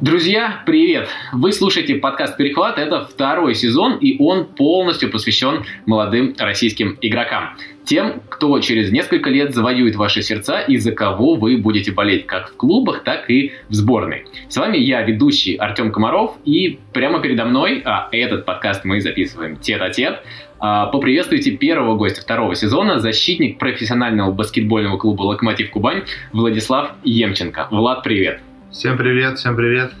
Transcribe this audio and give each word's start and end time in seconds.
Друзья, 0.00 0.62
привет! 0.64 1.10
Вы 1.30 1.52
слушаете 1.52 1.96
подкаст 1.96 2.38
«Перехват». 2.38 2.78
Это 2.78 3.04
второй 3.04 3.54
сезон, 3.54 3.98
и 3.98 4.16
он 4.18 4.46
полностью 4.46 5.10
посвящен 5.10 5.64
молодым 5.84 6.34
российским 6.38 6.96
игрокам. 7.02 7.50
Тем, 7.84 8.22
кто 8.30 8.58
через 8.60 8.90
несколько 8.90 9.28
лет 9.28 9.54
завоюет 9.54 9.96
ваши 9.96 10.22
сердца 10.22 10.60
и 10.60 10.78
за 10.78 10.92
кого 10.92 11.34
вы 11.34 11.58
будете 11.58 11.92
болеть 11.92 12.24
как 12.24 12.48
в 12.48 12.56
клубах, 12.56 13.04
так 13.04 13.28
и 13.28 13.52
в 13.68 13.74
сборной. 13.74 14.24
С 14.48 14.56
вами 14.56 14.78
я, 14.78 15.02
ведущий 15.02 15.56
Артем 15.56 15.92
Комаров, 15.92 16.38
и 16.46 16.78
прямо 16.94 17.20
передо 17.20 17.44
мной, 17.44 17.82
а 17.84 18.08
этот 18.10 18.46
подкаст 18.46 18.86
мы 18.86 19.02
записываем 19.02 19.56
тет-а-тет, 19.56 20.20
а, 20.58 20.86
поприветствуйте 20.86 21.50
первого 21.50 21.96
гостя 21.96 22.22
второго 22.22 22.54
сезона, 22.54 23.00
защитник 23.00 23.58
профессионального 23.58 24.32
баскетбольного 24.32 24.96
клуба 24.96 25.24
«Локомотив 25.24 25.68
Кубань» 25.70 26.04
Владислав 26.32 26.92
Емченко. 27.04 27.68
Влад, 27.70 28.02
привет! 28.02 28.40
Всем 28.72 28.96
привет, 28.96 29.36
всем 29.36 29.56
привет. 29.56 29.92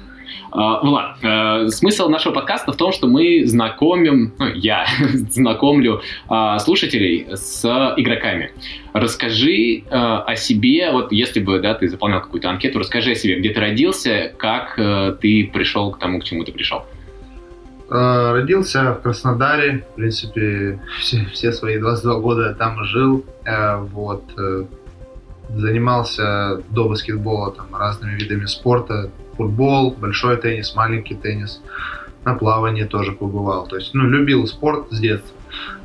Uh, 0.52 0.80
Влад, 0.82 1.16
uh, 1.24 1.68
смысл 1.70 2.08
нашего 2.08 2.32
подкаста 2.32 2.72
в 2.72 2.76
том, 2.76 2.92
что 2.92 3.08
мы 3.08 3.44
знакомим, 3.44 4.32
ну, 4.38 4.46
я 4.46 4.86
знакомлю 5.30 6.02
uh, 6.28 6.56
слушателей 6.60 7.26
с 7.34 7.64
игроками. 7.96 8.52
Расскажи 8.92 9.82
о 9.90 10.36
себе, 10.36 10.92
вот 10.92 11.10
если 11.10 11.40
бы 11.40 11.58
да, 11.58 11.74
ты 11.74 11.88
заполнял 11.88 12.20
какую-то 12.20 12.48
анкету, 12.48 12.78
расскажи 12.78 13.12
о 13.12 13.14
себе, 13.16 13.40
где 13.40 13.50
ты 13.50 13.58
родился, 13.58 14.32
как 14.36 14.76
ты 15.20 15.50
пришел 15.52 15.90
к 15.90 15.98
тому, 15.98 16.20
к 16.20 16.24
чему 16.24 16.44
ты 16.44 16.52
пришел. 16.52 16.84
Родился 17.88 18.94
в 18.94 19.02
Краснодаре, 19.02 19.84
в 19.92 19.96
принципе, 19.96 20.80
все, 21.00 21.26
все 21.32 21.50
свои 21.50 21.78
22 21.78 22.20
года 22.20 22.54
там 22.54 22.84
жил. 22.84 23.24
Вот, 23.92 24.24
э, 24.38 24.64
занимался 25.54 26.62
до 26.70 26.88
баскетбола 26.88 27.52
там, 27.52 27.74
разными 27.74 28.16
видами 28.18 28.46
спорта. 28.46 29.10
Футбол, 29.36 29.92
большой 29.92 30.36
теннис, 30.36 30.74
маленький 30.74 31.14
теннис. 31.14 31.62
На 32.24 32.34
плавание 32.34 32.84
тоже 32.84 33.12
побывал. 33.12 33.66
То 33.66 33.76
есть, 33.76 33.94
ну, 33.94 34.06
любил 34.06 34.46
спорт 34.46 34.88
с 34.90 35.00
детства. 35.00 35.36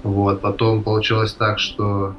Вот. 0.04 0.42
Потом 0.42 0.84
получилось 0.84 1.34
так, 1.34 1.60
что 1.60 2.16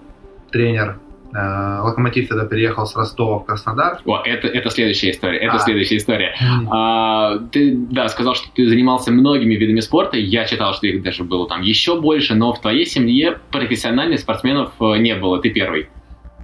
тренер 0.51 0.99
э, 1.35 1.81
Локомотив 1.83 2.29
тогда 2.29 2.47
переехал 2.47 2.87
с 2.87 2.97
Ростова 2.97 3.41
в 3.41 3.45
Краснодар. 3.45 4.01
О, 4.07 4.23
это, 4.25 4.49
это 4.49 4.71
следующая 4.71 5.11
история. 5.11 5.39
Это 5.39 5.57
а. 5.57 5.59
следующая 5.59 5.99
история. 5.99 6.35
А, 6.71 7.39
ты, 7.53 7.77
да, 7.77 8.09
сказал, 8.09 8.35
что 8.35 8.49
ты 8.55 8.67
занимался 8.67 9.13
многими 9.13 9.55
видами 9.55 9.81
спорта. 9.81 10.17
Я 10.17 10.47
читал, 10.47 10.73
что 10.73 10.87
их 10.87 11.03
даже 11.03 11.25
было 11.25 11.47
там 11.47 11.61
еще 11.61 12.01
больше, 12.01 12.35
но 12.35 12.55
в 12.55 12.61
твоей 12.61 12.87
семье 12.87 13.39
профессиональных 13.51 14.21
спортсменов 14.21 14.73
э, 14.81 14.97
не 14.97 15.15
было. 15.15 15.41
Ты 15.41 15.51
первый. 15.51 15.89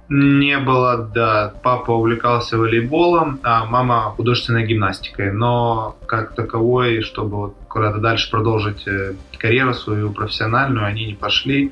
Не 0.09 0.59
было, 0.59 1.09
да. 1.13 1.53
Папа 1.63 1.91
увлекался 1.91 2.57
волейболом, 2.57 3.39
а 3.43 3.65
мама 3.65 4.13
художественной 4.15 4.65
гимнастикой. 4.65 5.31
Но 5.31 5.95
как 6.05 6.35
таковой, 6.35 7.01
чтобы 7.01 7.37
вот 7.37 7.55
куда-то 7.69 7.99
дальше 7.99 8.29
продолжить 8.29 8.85
э, 8.87 9.13
карьеру 9.37 9.73
свою 9.73 10.11
профессиональную, 10.11 10.85
они 10.85 11.05
не 11.05 11.13
пошли. 11.13 11.71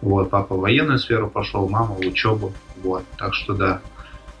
Вот, 0.00 0.30
папа 0.30 0.54
в 0.54 0.60
военную 0.60 0.98
сферу 0.98 1.28
пошел, 1.28 1.68
мама 1.68 1.94
в 1.94 2.00
учебу. 2.00 2.52
Вот, 2.82 3.04
так 3.18 3.34
что 3.34 3.54
да. 3.54 3.80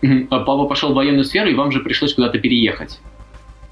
А 0.02 0.38
папа 0.40 0.66
пошел 0.66 0.92
в 0.92 0.94
военную 0.94 1.24
сферу, 1.24 1.48
и 1.48 1.54
вам 1.54 1.72
же 1.72 1.80
пришлось 1.80 2.14
куда-то 2.14 2.38
переехать. 2.38 3.00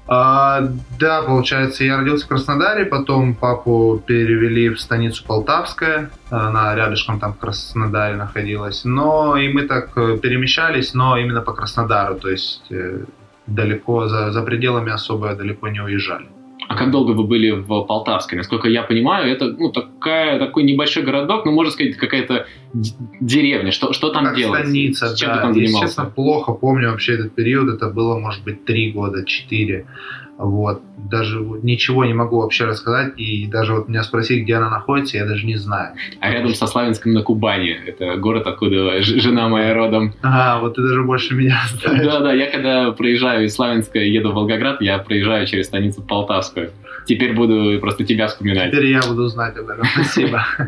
А, 0.07 0.61
да, 0.99 1.23
получается, 1.23 1.83
я 1.83 1.97
родился 1.97 2.25
в 2.25 2.29
Краснодаре, 2.29 2.85
потом 2.85 3.33
папу 3.33 4.01
перевели 4.05 4.69
в 4.69 4.79
станицу 4.79 5.25
Полтавская, 5.25 6.11
она 6.29 6.75
рядышком 6.75 7.19
там 7.19 7.33
в 7.33 7.39
Краснодаре 7.39 8.15
находилась, 8.15 8.85
но 8.85 9.35
и 9.35 9.51
мы 9.51 9.63
так 9.63 9.97
э, 9.97 10.17
перемещались, 10.17 10.93
но 10.93 11.17
именно 11.17 11.41
по 11.41 11.53
Краснодару, 11.53 12.19
то 12.19 12.29
есть 12.29 12.63
э, 12.69 13.05
далеко, 13.47 14.07
за, 14.07 14.31
за 14.31 14.43
пределами 14.43 14.91
особо 14.91 15.33
далеко 15.33 15.69
не 15.69 15.81
уезжали. 15.81 16.27
А 16.67 16.75
как 16.75 16.91
долго 16.91 17.11
вы 17.11 17.23
были 17.23 17.51
в 17.51 17.85
Полтавской? 17.85 18.37
Насколько 18.37 18.69
я 18.69 18.83
понимаю, 18.83 19.31
это 19.31 19.45
ну, 19.45 19.71
такая, 20.05 20.39
такой 20.39 20.63
небольшой 20.63 21.03
городок, 21.03 21.45
ну, 21.45 21.51
можно 21.51 21.71
сказать, 21.71 21.97
какая-то 21.97 22.45
деревня. 23.19 23.71
Что, 23.71 23.91
что 23.93 24.09
там 24.09 24.25
как 24.25 24.35
делать? 24.35 24.61
станица, 24.61 25.15
Чем 25.17 25.29
да. 25.29 25.35
ты 25.35 25.41
там 25.41 25.53
занимался? 25.53 25.83
Естественно, 25.83 26.09
плохо 26.09 26.53
помню 26.53 26.91
вообще 26.91 27.15
этот 27.15 27.33
период. 27.33 27.73
Это 27.73 27.89
было, 27.89 28.19
может 28.19 28.43
быть, 28.43 28.65
три 28.65 28.91
года, 28.91 29.25
четыре. 29.25 29.87
Вот. 30.37 30.81
Даже 30.97 31.39
ничего 31.39 32.03
не 32.05 32.13
могу 32.13 32.41
вообще 32.41 32.65
рассказать. 32.65 33.17
И 33.17 33.47
даже 33.47 33.73
вот 33.73 33.87
меня 33.87 34.03
спросить, 34.03 34.43
где 34.43 34.55
она 34.55 34.69
находится, 34.69 35.17
я 35.17 35.25
даже 35.25 35.45
не 35.45 35.55
знаю. 35.55 35.95
А 36.19 36.31
рядом 36.31 36.53
со 36.53 36.67
Славянском 36.67 37.13
на 37.13 37.23
Кубани. 37.23 37.71
Это 37.87 38.17
город, 38.17 38.45
откуда 38.45 39.01
жена 39.01 39.47
моя 39.47 39.73
родом. 39.73 40.13
А, 40.21 40.59
вот 40.59 40.75
ты 40.75 40.81
даже 40.81 41.03
больше 41.03 41.35
меня 41.35 41.57
знаешь. 41.81 42.05
Да, 42.05 42.19
да, 42.19 42.33
я 42.33 42.51
когда 42.51 42.91
проезжаю 42.91 43.45
из 43.45 43.55
Славянска 43.55 43.97
еду 43.99 44.31
в 44.31 44.35
Волгоград, 44.35 44.81
я 44.81 44.99
проезжаю 44.99 45.47
через 45.47 45.67
станицу 45.67 46.01
Полтавскую. 46.03 46.71
Теперь 47.05 47.33
буду 47.33 47.79
просто 47.79 48.03
тебя 48.03 48.27
вспоминать. 48.27 48.71
Теперь 48.71 48.87
я 48.87 49.01
буду 49.01 49.27
знать 49.27 49.57
об 49.57 49.69
этом. 49.69 49.85
Спасибо. 49.85 50.45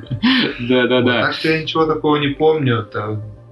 Да, 0.59 0.87
да, 0.87 1.01
да. 1.01 1.21
Так 1.23 1.33
что 1.33 1.49
я 1.49 1.61
ничего 1.61 1.85
такого 1.85 2.17
не 2.17 2.29
помню. 2.29 2.85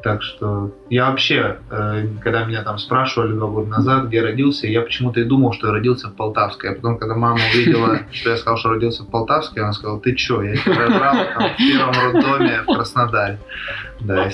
Так 0.03 0.21
что 0.21 0.71
я 0.91 1.09
вообще, 1.09 1.57
э, 1.71 2.07
когда 2.21 2.43
меня 2.45 2.61
там 2.61 2.77
спрашивали 2.77 3.33
два 3.33 3.47
года 3.47 3.69
назад, 3.69 4.05
где 4.05 4.21
родился, 4.21 4.67
я 4.67 4.81
почему-то 4.81 5.19
и 5.19 5.23
думал, 5.23 5.51
что 5.53 5.67
я 5.67 5.73
родился 5.73 6.09
в 6.09 6.15
Полтавской. 6.15 6.71
А 6.71 6.75
потом, 6.75 6.99
когда 6.99 7.15
мама 7.15 7.39
увидела, 7.51 8.01
что 8.11 8.29
я 8.29 8.37
сказал, 8.37 8.57
что 8.57 8.69
родился 8.69 9.01
в 9.03 9.09
Полтавской, 9.09 9.63
она 9.63 9.73
сказала, 9.73 9.99
ты 9.99 10.13
чё, 10.13 10.43
я 10.43 10.55
тебя 10.57 10.87
брал 10.87 11.15
там, 11.33 11.49
в 11.49 11.57
первом 11.57 11.95
роддоме 12.13 12.61
в 12.61 12.75
Краснодаре. 12.75 13.39
Да, 14.01 14.29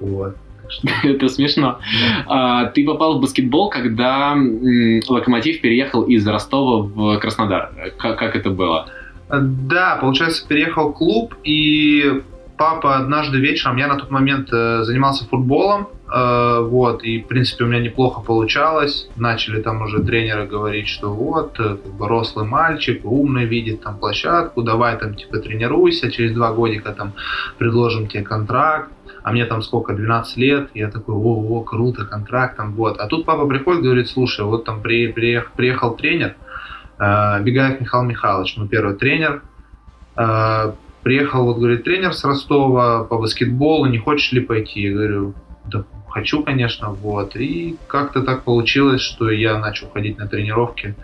вот. 0.00 0.36
Это 1.02 1.28
смешно. 1.28 1.78
А, 2.26 2.66
ты 2.66 2.84
попал 2.84 3.18
в 3.18 3.20
баскетбол, 3.20 3.70
когда 3.70 4.36
Локомотив 5.08 5.60
переехал 5.60 6.02
из 6.02 6.26
Ростова 6.26 6.82
в 6.82 7.18
Краснодар. 7.18 7.72
Как, 7.98 8.18
как 8.18 8.36
это 8.36 8.50
было? 8.50 8.86
Да, 9.28 9.96
получается, 10.00 10.46
переехал 10.46 10.92
клуб, 10.92 11.34
и 11.42 12.22
папа 12.62 12.96
однажды 12.96 13.38
вечером, 13.38 13.76
я 13.76 13.88
на 13.88 13.96
тот 13.96 14.10
момент 14.10 14.48
э, 14.52 14.82
занимался 14.82 15.26
футболом, 15.28 15.88
э, 16.12 16.60
вот, 16.60 17.02
и, 17.02 17.20
в 17.20 17.26
принципе, 17.26 17.64
у 17.64 17.66
меня 17.66 17.80
неплохо 17.80 18.20
получалось. 18.20 19.08
Начали 19.16 19.60
там 19.60 19.82
уже 19.82 20.02
тренеры 20.02 20.46
говорить, 20.46 20.86
что 20.86 21.12
вот, 21.12 21.58
э, 21.58 21.76
как 21.82 21.92
бы 21.94 22.06
рослый 22.06 22.46
мальчик, 22.46 23.04
умный, 23.04 23.46
видит 23.46 23.82
там 23.82 23.98
площадку, 23.98 24.62
давай 24.62 24.98
там, 24.98 25.14
типа, 25.14 25.38
тренируйся, 25.38 26.10
через 26.12 26.34
два 26.34 26.52
годика 26.52 26.92
там 26.92 27.14
предложим 27.58 28.06
тебе 28.06 28.22
контракт. 28.22 28.92
А 29.22 29.32
мне 29.32 29.44
там 29.46 29.62
сколько, 29.62 29.94
12 29.94 30.36
лет, 30.36 30.70
я 30.74 30.90
такой, 30.90 31.14
о, 31.14 31.58
о, 31.58 31.60
круто, 31.62 32.04
контракт 32.04 32.56
там, 32.56 32.72
вот. 32.72 32.98
А 32.98 33.06
тут 33.06 33.24
папа 33.24 33.46
приходит, 33.46 33.82
говорит, 33.82 34.08
слушай, 34.08 34.44
вот 34.44 34.64
там 34.64 34.82
при, 34.82 35.12
приехал, 35.12 35.50
приехал 35.56 35.94
тренер, 35.94 36.34
э, 36.98 37.42
Бегаев 37.42 37.80
Михаил 37.80 38.04
Михайлович, 38.04 38.56
ну, 38.56 38.66
первый 38.66 38.96
тренер, 38.96 39.42
э, 40.16 40.72
Приехал, 41.02 41.44
вот, 41.46 41.58
говорит, 41.58 41.82
тренер 41.82 42.14
с 42.14 42.24
Ростова 42.24 43.02
по 43.02 43.18
баскетболу, 43.18 43.86
не 43.86 43.98
хочешь 43.98 44.30
ли 44.30 44.40
пойти? 44.40 44.82
Я 44.82 44.92
говорю, 44.92 45.34
да 45.64 45.84
хочу, 46.08 46.44
конечно, 46.44 46.90
вот. 46.90 47.34
И 47.34 47.76
как-то 47.88 48.22
так 48.22 48.44
получилось, 48.44 49.00
что 49.00 49.30
я 49.30 49.58
начал 49.58 49.90
ходить 49.90 50.18
на 50.18 50.28
тренировки 50.28 50.94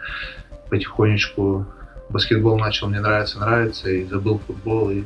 потихонечку. 0.70 1.66
Баскетбол 2.10 2.58
начал 2.58 2.88
мне 2.88 3.00
нравиться, 3.00 3.40
нравится, 3.40 3.90
и 3.90 4.04
забыл 4.04 4.38
футбол, 4.46 4.90
и 4.90 5.02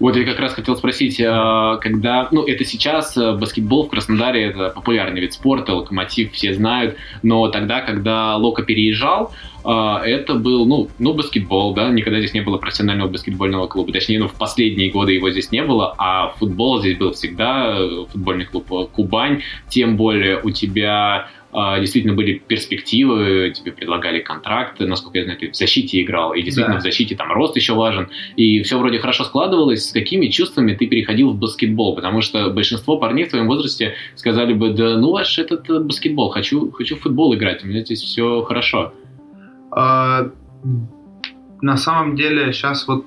вот 0.00 0.16
я 0.16 0.24
как 0.24 0.40
раз 0.40 0.54
хотел 0.54 0.76
спросить, 0.76 1.20
а, 1.20 1.76
когда, 1.76 2.28
ну, 2.32 2.44
это 2.44 2.64
сейчас 2.64 3.16
э, 3.16 3.36
баскетбол 3.36 3.86
в 3.86 3.90
Краснодаре 3.90 4.46
это 4.46 4.70
популярный 4.70 5.20
вид 5.20 5.34
спорта, 5.34 5.74
локомотив 5.74 6.32
все 6.32 6.54
знают, 6.54 6.96
но 7.22 7.48
тогда, 7.48 7.82
когда 7.82 8.36
Лока 8.36 8.62
переезжал, 8.62 9.32
а, 9.62 10.00
это 10.02 10.34
был, 10.34 10.64
ну, 10.64 10.88
ну, 10.98 11.12
баскетбол, 11.12 11.74
да, 11.74 11.90
никогда 11.90 12.18
здесь 12.18 12.32
не 12.32 12.40
было 12.40 12.56
профессионального 12.56 13.08
баскетбольного 13.08 13.66
клуба, 13.66 13.92
точнее, 13.92 14.18
ну, 14.18 14.28
в 14.28 14.34
последние 14.34 14.90
годы 14.90 15.12
его 15.12 15.30
здесь 15.30 15.52
не 15.52 15.62
было, 15.62 15.94
а 15.98 16.30
футбол 16.38 16.80
здесь 16.80 16.96
был 16.96 17.12
всегда, 17.12 17.76
э, 17.78 18.06
футбольный 18.10 18.46
клуб 18.46 18.72
э, 18.72 18.86
Кубань, 18.90 19.42
тем 19.68 19.96
более 19.96 20.40
у 20.42 20.50
тебя 20.50 21.28
действительно 21.52 22.14
были 22.14 22.34
перспективы, 22.34 23.52
тебе 23.54 23.72
предлагали 23.72 24.20
контракты, 24.20 24.86
насколько 24.86 25.18
я 25.18 25.24
знаю, 25.24 25.38
ты 25.38 25.50
в 25.50 25.56
защите 25.56 26.00
играл, 26.00 26.32
и 26.32 26.42
действительно 26.42 26.76
да. 26.76 26.80
в 26.80 26.82
защите 26.82 27.16
там 27.16 27.32
рост 27.32 27.56
еще 27.56 27.74
важен, 27.74 28.08
и 28.36 28.62
все 28.62 28.78
вроде 28.78 28.98
хорошо 28.98 29.24
складывалось. 29.24 29.88
С 29.88 29.92
какими 29.92 30.28
чувствами 30.28 30.74
ты 30.74 30.86
переходил 30.86 31.30
в 31.30 31.38
баскетбол? 31.38 31.96
Потому 31.96 32.20
что 32.20 32.50
большинство 32.50 32.98
парней 32.98 33.24
в 33.24 33.30
твоем 33.30 33.48
возрасте 33.48 33.94
сказали 34.14 34.52
бы, 34.52 34.70
да 34.70 34.96
ну 34.96 35.10
ваш 35.10 35.38
этот 35.38 35.68
э, 35.68 35.80
баскетбол, 35.80 36.30
хочу, 36.30 36.70
хочу 36.70 36.96
в 36.96 37.00
футбол 37.00 37.34
играть, 37.34 37.64
у 37.64 37.66
меня 37.66 37.80
здесь 37.80 38.02
все 38.02 38.42
хорошо. 38.42 38.92
А, 39.72 40.30
на 41.60 41.76
самом 41.76 42.16
деле 42.16 42.52
сейчас 42.52 42.86
вот 42.86 43.04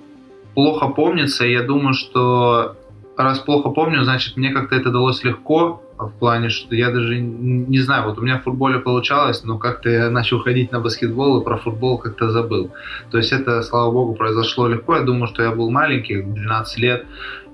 плохо 0.54 0.88
помнится, 0.90 1.46
и 1.46 1.52
я 1.52 1.64
думаю, 1.64 1.94
что 1.94 2.76
раз 3.18 3.40
плохо 3.40 3.70
помню, 3.70 4.04
значит 4.04 4.38
мне 4.38 4.52
как-то 4.52 4.76
это 4.76 4.92
далось 4.92 5.24
легко, 5.24 5.82
в 6.08 6.14
плане, 6.20 6.50
что 6.50 6.76
я 6.76 6.92
даже 6.92 7.20
не 7.20 7.80
знаю, 7.80 8.08
вот 8.08 8.18
у 8.18 8.22
меня 8.22 8.40
в 8.40 8.44
футболе 8.44 8.80
получалось, 8.80 9.44
но 9.44 9.58
как-то 9.58 9.90
я 9.90 10.10
начал 10.10 10.40
ходить 10.40 10.72
на 10.72 10.80
баскетбол 10.80 11.42
и 11.42 11.44
про 11.44 11.58
футбол 11.58 11.98
как-то 11.98 12.30
забыл. 12.30 12.72
То 13.12 13.18
есть 13.18 13.32
это, 13.32 13.62
слава 13.62 13.92
богу, 13.92 14.16
произошло 14.16 14.68
легко. 14.68 14.96
Я 14.96 15.04
думаю, 15.04 15.28
что 15.28 15.44
я 15.44 15.52
был 15.52 15.70
маленький, 15.70 16.22
12 16.22 16.80
лет. 16.80 17.06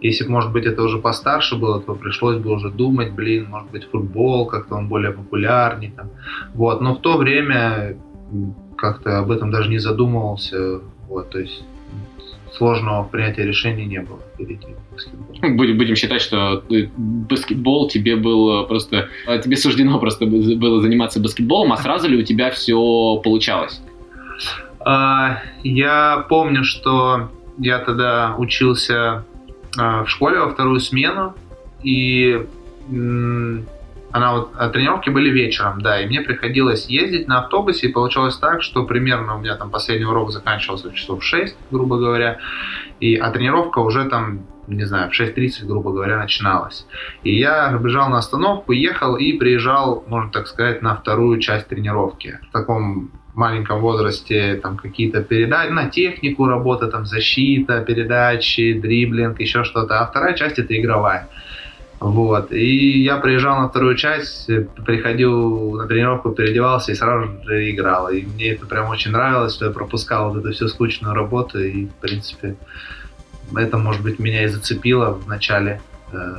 Если 0.02 0.24
бы, 0.24 0.32
может 0.32 0.52
быть, 0.52 0.66
это 0.66 0.84
уже 0.84 0.98
постарше 0.98 1.56
было, 1.58 1.82
то 1.82 1.94
пришлось 1.96 2.38
бы 2.38 2.52
уже 2.52 2.70
думать, 2.70 3.12
блин, 3.12 3.48
может 3.50 3.70
быть, 3.72 3.90
футбол, 3.92 4.46
как-то 4.46 4.76
он 4.76 4.88
более 4.88 5.12
популярнее. 5.12 5.92
Там. 5.92 6.10
Вот. 6.54 6.82
Но 6.82 6.96
в 6.96 7.02
то 7.02 7.18
время 7.18 7.98
как-то 8.78 9.20
об 9.20 9.32
этом 9.32 9.52
даже 9.52 9.70
не 9.70 9.80
задумывался. 9.80 10.80
Вот, 11.08 11.32
то 11.32 11.40
есть 11.40 11.64
сложного 12.54 13.04
принятия 13.04 13.44
решений 13.44 13.86
не 13.86 14.02
было 14.02 14.20
перейти 14.38 14.68
в 14.68 14.94
баскетбол. 14.94 15.56
Будем, 15.56 15.78
будем 15.78 15.96
считать, 15.96 16.22
что 16.22 16.64
э, 16.70 16.88
баскетбол 16.98 17.90
тебе 17.90 18.16
был 18.16 18.66
просто... 18.68 19.10
Э, 19.28 19.40
тебе 19.40 19.58
суждено 19.58 20.00
просто 20.00 20.26
было 20.26 20.82
заниматься 20.82 21.20
баскетболом, 21.20 21.74
а 21.74 21.78
сразу 21.78 22.08
ли 22.08 22.18
у 22.18 22.24
тебя 22.24 22.50
все 22.52 23.22
получалось? 23.24 23.82
А, 24.80 25.42
я 25.64 26.26
помню, 26.30 26.64
что 26.64 27.30
я 27.58 27.80
тогда 27.80 28.36
учился 28.38 29.26
а, 29.78 30.04
в 30.04 30.10
школе 30.10 30.40
во 30.40 30.50
вторую 30.50 30.80
смену, 30.80 31.36
и 31.84 32.46
она 34.12 34.34
вот, 34.34 34.52
а 34.58 34.70
тренировки 34.70 35.10
были 35.10 35.30
вечером, 35.30 35.82
да, 35.82 36.02
и 36.02 36.08
мне 36.08 36.22
приходилось 36.22 36.88
ездить 36.88 37.28
на 37.28 37.40
автобусе, 37.40 37.88
и 37.88 37.92
получалось 37.92 38.38
так, 38.38 38.64
что 38.64 38.86
примерно 38.86 39.36
у 39.36 39.40
меня 39.40 39.56
там 39.56 39.70
последний 39.70 40.06
урок 40.06 40.32
заканчивался 40.32 40.90
в 40.90 40.94
часов 40.94 41.24
6, 41.24 41.56
грубо 41.72 41.98
говоря, 41.98 42.40
и, 43.00 43.16
а 43.16 43.30
тренировка 43.32 43.80
уже 43.80 44.06
там, 44.06 44.46
не 44.68 44.86
знаю, 44.86 45.12
в 45.12 45.20
6.30, 45.20 45.66
грубо 45.66 45.92
говоря, 45.92 46.18
начиналась. 46.18 46.88
И 47.24 47.36
я 47.36 47.72
бежал 47.78 48.10
на 48.10 48.18
остановку, 48.18 48.72
ехал 48.72 49.16
и 49.16 49.34
приезжал, 49.34 50.04
можно 50.08 50.32
так 50.32 50.48
сказать, 50.48 50.82
на 50.82 50.96
вторую 50.96 51.40
часть 51.40 51.68
тренировки. 51.68 52.40
В 52.50 52.52
таком 52.52 53.12
маленьком 53.36 53.80
возрасте 53.80 54.56
там 54.56 54.78
какие-то 54.78 55.24
передачи, 55.24 55.72
на 55.72 55.90
технику 55.90 56.46
работа, 56.46 56.88
там 56.88 57.06
защита, 57.06 57.82
передачи, 57.82 58.74
дриблинг, 58.74 59.40
еще 59.40 59.64
что-то. 59.64 60.00
А 60.00 60.08
вторая 60.08 60.34
часть 60.34 60.60
это 60.60 60.78
игровая. 60.78 61.30
Вот. 62.00 62.52
И 62.52 63.02
я 63.02 63.18
приезжал 63.18 63.60
на 63.60 63.70
вторую 63.70 63.96
часть, 63.96 64.50
приходил 64.86 65.72
на 65.72 65.88
тренировку, 65.88 66.32
переодевался 66.32 66.92
и 66.92 66.96
сразу 66.96 67.30
же 67.44 67.70
играл. 67.70 68.10
И 68.10 68.22
мне 68.22 68.52
это 68.52 68.66
прям 68.66 68.90
очень 68.90 69.12
нравилось, 69.12 69.54
что 69.54 69.66
я 69.66 69.72
пропускал 69.72 70.34
вот 70.34 70.40
эту 70.40 70.54
всю 70.54 70.68
скучную 70.68 71.14
работу. 71.14 71.60
И, 71.60 71.88
в 71.88 71.94
принципе, 71.96 72.56
это, 73.56 73.78
может 73.78 74.02
быть, 74.02 74.20
меня 74.20 74.44
и 74.44 74.48
зацепило 74.48 75.14
в 75.14 75.28
начале 75.28 75.82
э, 76.14 76.36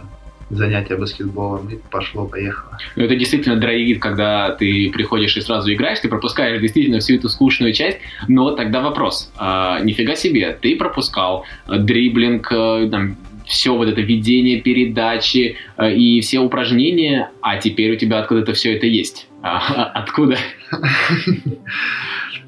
занятия 0.50 0.96
баскетболом, 0.96 1.68
и 1.68 1.78
пошло-поехало. 1.90 2.78
Ну, 2.96 3.04
это 3.04 3.16
действительно 3.16 3.56
драйвит, 3.56 4.00
когда 4.00 4.50
ты 4.50 4.90
приходишь 4.92 5.36
и 5.36 5.40
сразу 5.40 5.72
играешь, 5.72 6.00
ты 6.00 6.08
пропускаешь 6.08 6.60
действительно 6.60 6.98
всю 6.98 7.14
эту 7.16 7.28
скучную 7.28 7.72
часть, 7.72 7.98
но 8.28 8.50
тогда 8.52 8.80
вопрос, 8.80 9.30
а, 9.36 9.80
нифига 9.80 10.16
себе, 10.16 10.56
ты 10.60 10.76
пропускал 10.76 11.44
дриблинг, 11.66 12.50
э, 12.50 12.88
там, 12.90 13.16
все 13.50 13.74
вот 13.76 13.88
это 13.88 14.00
ведение 14.00 14.60
передачи 14.60 15.56
э, 15.76 15.92
и 15.92 16.20
все 16.20 16.38
упражнения, 16.38 17.30
а 17.42 17.58
теперь 17.58 17.92
у 17.92 17.96
тебя 17.96 18.20
откуда-то 18.20 18.54
все 18.54 18.76
это 18.76 18.86
есть. 18.86 19.26
А, 19.42 19.84
откуда? 19.94 20.36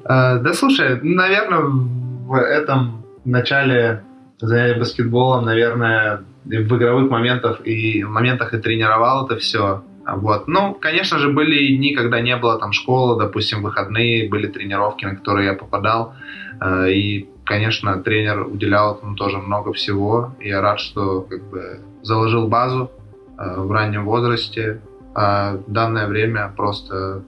Э, 0.05 0.37
да 0.39 0.53
слушай, 0.53 0.99
наверное, 1.01 1.61
в 1.61 2.35
этом 2.35 3.05
начале 3.23 4.03
занятия 4.37 4.77
баскетболом, 4.77 5.45
наверное, 5.45 6.25
в 6.43 6.77
игровых 6.77 7.09
моментах 7.09 7.65
и 7.65 8.03
моментах 8.03 8.53
и 8.53 8.57
тренировал 8.57 9.25
это 9.25 9.37
все. 9.37 9.81
Вот. 10.05 10.49
Ну, 10.49 10.73
конечно 10.73 11.19
же, 11.19 11.29
были 11.29 11.77
дни, 11.77 11.95
когда 11.95 12.19
не 12.19 12.35
было 12.35 12.59
там 12.59 12.73
школы, 12.73 13.17
допустим, 13.17 13.63
выходные, 13.63 14.27
были 14.27 14.47
тренировки, 14.47 15.05
на 15.05 15.15
которые 15.15 15.47
я 15.47 15.53
попадал. 15.53 16.15
Э, 16.59 16.91
и 16.91 17.29
конечно, 17.45 18.01
тренер 18.01 18.47
уделял 18.47 18.95
этому 18.95 19.15
тоже 19.15 19.37
много 19.37 19.73
всего. 19.73 20.33
Я 20.39 20.61
рад, 20.61 20.79
что 20.79 21.21
как 21.21 21.43
бы 21.49 21.79
заложил 22.01 22.47
базу 22.47 22.91
э, 23.37 23.61
в 23.61 23.71
раннем 23.71 24.05
возрасте. 24.05 24.81
А 25.15 25.57
в 25.57 25.71
данное 25.71 26.07
время 26.07 26.51
просто 26.55 27.23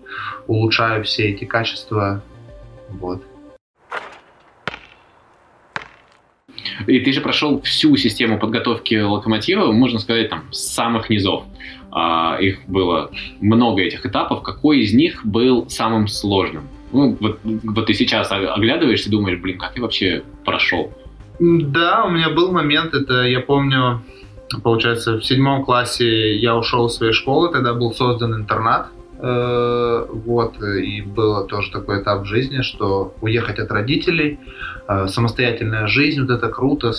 улучшаю 0.47 1.03
все 1.03 1.29
эти 1.29 1.45
качества. 1.45 2.23
Вот. 2.89 3.21
И 6.87 6.99
ты 6.99 7.13
же 7.13 7.21
прошел 7.21 7.61
всю 7.61 7.95
систему 7.95 8.39
подготовки 8.39 8.95
локомотива, 8.95 9.71
можно 9.71 9.99
сказать, 9.99 10.29
там, 10.29 10.51
с 10.51 10.73
самых 10.73 11.09
низов. 11.09 11.43
А, 11.91 12.37
их 12.39 12.59
было 12.67 13.11
много 13.39 13.81
этих 13.81 14.05
этапов. 14.05 14.41
Какой 14.41 14.79
из 14.79 14.93
них 14.93 15.25
был 15.25 15.69
самым 15.69 16.07
сложным? 16.07 16.67
Ну, 16.91 17.17
вот, 17.19 17.39
вот 17.43 17.85
ты 17.85 17.93
сейчас 17.93 18.31
оглядываешься 18.31 19.09
и 19.09 19.11
думаешь, 19.11 19.39
блин, 19.39 19.57
как 19.57 19.75
я 19.75 19.81
вообще 19.81 20.23
прошел? 20.43 20.91
Да, 21.39 22.05
у 22.05 22.09
меня 22.09 22.29
был 22.29 22.51
момент, 22.51 22.93
это 22.93 23.23
я 23.23 23.41
помню, 23.41 24.01
получается, 24.63 25.17
в 25.17 25.25
седьмом 25.25 25.65
классе 25.65 26.37
я 26.37 26.55
ушел 26.55 26.87
из 26.87 26.93
своей 26.93 27.13
школы, 27.13 27.51
тогда 27.51 27.73
был 27.73 27.93
создан 27.93 28.35
интернат, 28.35 28.87
э, 29.19 30.05
вот, 30.09 30.61
и 30.61 31.01
было 31.01 31.45
тоже 31.45 31.71
такой 31.71 32.01
этап 32.01 32.25
жизни, 32.25 32.61
что 32.61 33.13
уехать 33.19 33.59
от 33.59 33.69
родителей, 33.71 34.39
э, 34.87 35.07
самостоятельная 35.07 35.87
жизнь, 35.87 36.21
вот 36.21 36.29
это 36.29 36.47
круто, 36.47 36.93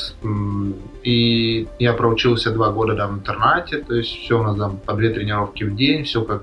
и 1.02 1.66
я 1.78 1.92
проучился 1.94 2.50
два 2.50 2.70
года 2.72 2.94
там 2.94 3.14
в 3.14 3.18
интернате, 3.20 3.78
то 3.78 3.94
есть 3.94 4.10
все 4.10 4.38
у 4.38 4.42
нас 4.42 4.56
там 4.56 4.78
по 4.84 4.92
две 4.92 5.10
тренировки 5.10 5.64
в 5.64 5.74
день, 5.74 6.04
все 6.04 6.22
как 6.22 6.42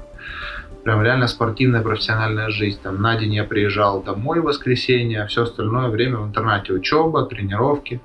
прям 0.84 1.02
реально 1.02 1.28
спортивная 1.28 1.82
профессиональная 1.82 2.50
жизнь. 2.50 2.80
Там 2.82 3.02
на 3.02 3.16
день 3.16 3.34
я 3.34 3.44
приезжал 3.44 4.02
домой 4.02 4.42
в 4.42 4.46
воскресенье, 4.46 5.24
а 5.24 5.28
все 5.28 5.44
остальное 5.44 5.90
время 5.90 6.18
в 6.18 6.28
интернате 6.28 6.74
учеба, 6.74 7.26
тренировки. 7.26 8.02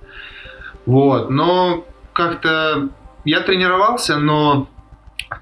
Вот, 0.86 1.30
но 1.30 1.84
как-то 2.12 2.88
я 3.24 3.40
тренировался, 3.40 4.18
но 4.18 4.68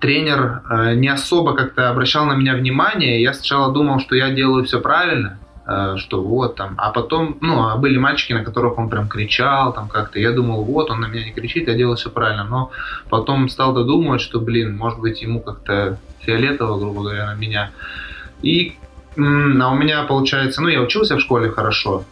тренер 0.00 0.62
э, 0.69 0.94
не 0.94 1.09
особо 1.09 1.55
как-то 1.55 1.91
обращал 1.91 2.27
на 2.27 2.35
меня 2.35 2.55
внимание. 2.55 3.23
Я 3.23 3.33
сначала 3.33 3.73
думал, 3.73 4.00
что 4.00 4.17
я 4.17 4.31
делаю 4.31 4.65
все 4.65 4.81
правильно, 4.81 5.38
что 5.97 6.23
вот 6.23 6.55
там, 6.55 6.75
а 6.79 6.91
потом, 6.91 7.39
ну, 7.41 7.67
а 7.67 7.77
были 7.77 7.99
мальчики, 7.99 8.33
на 8.33 8.45
которых 8.45 8.79
он 8.79 8.89
прям 8.89 9.09
кричал, 9.09 9.73
там 9.73 9.89
как-то, 9.89 10.21
я 10.21 10.31
думал, 10.31 10.63
вот, 10.65 10.91
он 10.91 11.01
на 11.01 11.07
меня 11.07 11.25
не 11.25 11.33
кричит, 11.33 11.67
я 11.67 11.75
делаю 11.75 11.97
все 11.97 12.09
правильно, 12.09 12.45
но 12.45 12.71
потом 13.11 13.49
стал 13.49 13.75
додумывать, 13.75 14.21
что, 14.21 14.41
блин, 14.41 14.77
может 14.77 15.01
быть, 15.01 15.23
ему 15.23 15.41
как-то 15.41 15.99
фиолетово, 16.21 16.79
грубо 16.79 17.03
говоря, 17.03 17.27
на 17.27 17.35
меня. 17.35 17.73
И 18.43 18.77
а 19.17 19.73
у 19.73 19.77
меня, 19.77 20.03
получается, 20.05 20.61
ну, 20.61 20.69
я 20.69 20.83
учился 20.83 21.17
в 21.17 21.21
школе 21.21 21.51
хорошо, 21.51 22.05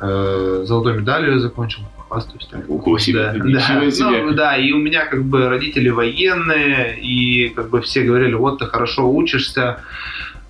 э, 0.00 0.62
золотой 0.64 0.96
медалью 0.96 1.38
закончил, 1.38 1.82
хвастаюсь. 2.08 2.46
Так. 2.46 2.68
Ого 2.68 2.98
себе, 2.98 3.32
да, 3.32 3.32
да, 3.34 3.90
себе. 3.90 4.22
Ну, 4.22 4.32
да, 4.32 4.56
и 4.56 4.72
у 4.72 4.78
меня 4.78 5.04
как 5.04 5.24
бы 5.24 5.48
родители 5.48 5.90
военные, 5.90 6.98
и 6.98 7.50
как 7.50 7.68
бы 7.68 7.82
все 7.82 8.02
говорили, 8.02 8.34
вот 8.34 8.58
ты 8.58 8.66
хорошо 8.66 9.10
учишься, 9.12 9.80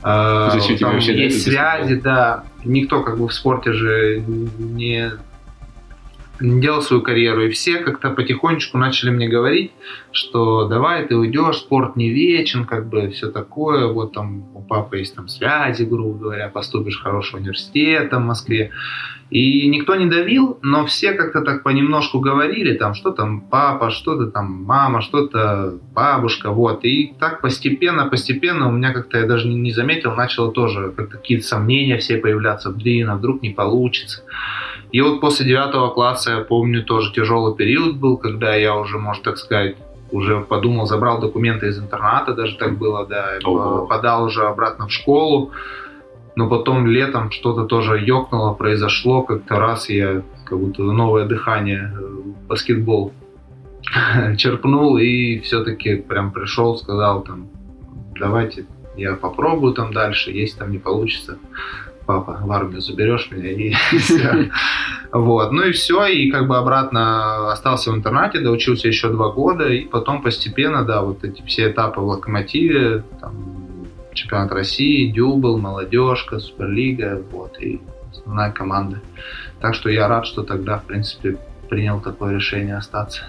Зачем 0.03 0.79
там 0.79 0.93
вообще 0.93 1.25
есть 1.25 1.43
связи, 1.43 1.95
да. 1.97 2.45
Никто 2.65 3.03
как 3.03 3.19
бы 3.19 3.29
в 3.29 3.33
спорте 3.35 3.73
же 3.73 4.23
не, 4.59 5.11
не 6.41 6.61
делал 6.61 6.83
свою 6.83 7.03
карьеру. 7.03 7.45
И 7.45 7.51
все 7.51 7.79
как-то 7.79 8.11
потихонечку 8.11 8.79
начали 8.79 9.11
мне 9.11 9.29
говорить, 9.29 9.73
что 10.13 10.67
давай 10.69 11.07
ты 11.07 11.17
уйдешь, 11.17 11.57
спорт 11.57 11.97
не 11.97 12.11
вечен, 12.11 12.65
как 12.65 12.89
бы 12.89 13.11
все 13.11 13.31
такое. 13.31 13.87
Вот 13.87 14.13
там 14.13 14.45
у 14.55 14.63
папы 14.63 14.99
есть 14.99 15.15
там 15.15 15.29
связи, 15.29 15.85
грубо 15.85 16.19
говоря, 16.19 16.49
поступишь 16.49 16.99
в 16.99 17.03
хороший 17.03 17.41
университет 17.41 18.13
в 18.13 18.19
Москве. 18.19 18.71
И 19.31 19.69
никто 19.69 19.95
не 19.95 20.07
давил, 20.07 20.59
но 20.61 20.87
все 20.87 21.13
как-то 21.13 21.43
так 21.43 21.63
понемножку 21.63 22.19
говорили, 22.19 22.77
там, 22.77 22.95
что 22.95 23.13
там 23.13 23.43
папа, 23.43 23.91
что-то 23.91 24.27
там 24.27 24.65
мама, 24.65 25.03
что-то 25.03 25.79
бабушка, 25.95 26.51
вот. 26.51 26.85
И 26.85 27.15
так 27.19 27.41
постепенно, 27.41 28.07
постепенно 28.07 28.69
у 28.69 28.73
меня 28.73 28.93
как-то, 28.93 29.19
я 29.19 29.27
даже 29.27 29.47
не 29.47 29.71
заметил, 29.71 30.17
начало 30.17 30.51
тоже 30.51 30.93
как-то 30.97 31.17
какие-то 31.19 31.47
сомнения 31.47 31.97
все 31.99 32.17
появляться, 32.17 32.71
блин, 32.71 33.09
а 33.09 33.17
вдруг 33.17 33.41
не 33.43 33.51
получится. 33.51 34.25
И 34.91 35.01
вот 35.01 35.21
после 35.21 35.47
девятого 35.47 35.91
класса, 35.91 36.33
я 36.33 36.41
помню, 36.41 36.83
тоже 36.83 37.13
тяжелый 37.13 37.55
период 37.55 37.97
был, 37.97 38.17
когда 38.17 38.57
я 38.57 38.75
уже, 38.75 38.99
можно 38.99 39.23
так 39.23 39.39
сказать, 39.39 39.77
уже 40.11 40.41
подумал, 40.41 40.87
забрал 40.87 41.21
документы 41.21 41.69
из 41.69 41.79
интерната, 41.79 42.35
даже 42.35 42.57
так 42.57 42.77
было, 42.77 43.07
да, 43.07 43.39
подал 43.89 44.25
уже 44.25 44.43
обратно 44.43 44.89
в 44.89 44.93
школу, 44.93 45.53
но 46.41 46.49
потом 46.49 46.87
летом 46.87 47.31
что-то 47.31 47.67
тоже 47.67 48.01
ёкнуло, 48.01 48.55
произошло, 48.55 49.21
как-то 49.21 49.57
раз 49.57 49.91
я 49.91 50.23
как 50.47 50.59
будто 50.59 50.83
новое 50.83 51.27
дыхание 51.27 51.93
э, 51.95 52.21
баскетбол 52.49 53.13
черпнул 54.39 54.97
и 54.97 55.39
все-таки 55.41 55.97
прям 55.97 56.33
пришел, 56.33 56.79
сказал 56.79 57.21
там, 57.21 57.49
давайте 58.19 58.65
я 58.97 59.17
попробую 59.17 59.75
там 59.75 59.93
дальше, 59.93 60.31
если 60.31 60.61
там 60.61 60.71
не 60.71 60.79
получится, 60.79 61.37
папа, 62.07 62.39
в 62.43 62.51
армию 62.51 62.81
заберешь 62.81 63.31
меня 63.31 63.51
и. 63.51 63.75
Вот, 65.13 65.51
ну 65.51 65.65
и 65.65 65.73
все, 65.73 66.07
и 66.07 66.31
как 66.31 66.47
бы 66.47 66.57
обратно 66.57 67.51
остался 67.51 67.91
в 67.91 67.97
интернате, 67.97 68.39
доучился 68.39 68.87
еще 68.87 69.11
два 69.11 69.31
года, 69.31 69.69
и 69.69 69.85
потом 69.85 70.23
постепенно, 70.23 70.85
да, 70.85 71.03
вот 71.03 71.25
эти 71.25 71.43
все 71.43 71.69
этапы 71.69 72.01
в 72.01 72.05
локомотиве, 72.05 73.03
там, 73.21 73.60
чемпионат 74.15 74.53
России, 74.53 75.11
Дюбл, 75.11 75.59
молодежка, 75.59 76.39
Суперлига, 76.39 77.23
вот, 77.31 77.61
и 77.61 77.81
основная 78.11 78.51
команда. 78.51 79.01
Так 79.61 79.75
что 79.75 79.91
я 79.91 80.09
рад, 80.09 80.27
что 80.27 80.43
тогда, 80.43 80.79
в 80.79 80.85
принципе, 80.85 81.37
принял 81.69 82.01
такое 82.01 82.35
решение 82.35 82.77
остаться. 82.77 83.25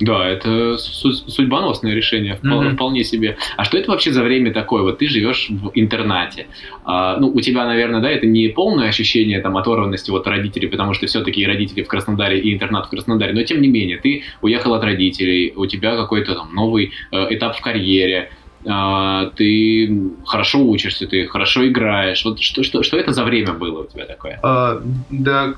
Да, 0.00 0.26
это 0.26 0.76
судьбоносное 0.76 1.94
решение, 1.94 2.38
mm-hmm. 2.42 2.74
вполне 2.74 3.04
себе. 3.04 3.36
А 3.56 3.64
что 3.64 3.78
это 3.78 3.90
вообще 3.90 4.12
за 4.12 4.22
время 4.22 4.52
такое? 4.52 4.82
Вот 4.82 4.98
ты 4.98 5.06
живешь 5.06 5.48
в 5.48 5.70
интернате. 5.74 6.46
А, 6.84 7.16
ну, 7.18 7.28
у 7.28 7.40
тебя, 7.40 7.64
наверное, 7.66 8.00
да, 8.00 8.10
это 8.10 8.26
не 8.26 8.48
полное 8.48 8.88
ощущение 8.88 9.40
там 9.40 9.56
оторванности 9.56 10.10
от 10.10 10.26
родителей, 10.26 10.68
потому 10.68 10.94
что 10.94 11.06
все-таки 11.06 11.46
родители 11.46 11.82
в 11.82 11.88
Краснодаре 11.88 12.40
и 12.40 12.52
интернат 12.52 12.86
в 12.86 12.90
Краснодаре, 12.90 13.32
но 13.32 13.42
тем 13.44 13.60
не 13.60 13.68
менее, 13.68 13.98
ты 13.98 14.24
уехал 14.40 14.74
от 14.74 14.84
родителей, 14.84 15.52
у 15.54 15.66
тебя 15.66 15.96
какой-то 15.96 16.34
там 16.34 16.54
новый 16.54 16.92
э, 17.10 17.26
этап 17.30 17.56
в 17.56 17.60
карьере, 17.60 18.30
ты 18.64 20.10
хорошо 20.24 20.60
учишься, 20.60 21.06
ты 21.06 21.26
хорошо 21.26 21.66
играешь. 21.66 22.24
Вот 22.24 22.40
что, 22.40 22.62
что, 22.62 22.82
что 22.82 22.96
это 22.96 23.12
за 23.12 23.24
время 23.24 23.52
было 23.52 23.82
у 23.82 23.86
тебя 23.86 24.06
такое? 24.06 24.38
А, 24.42 24.80
да, 25.10 25.54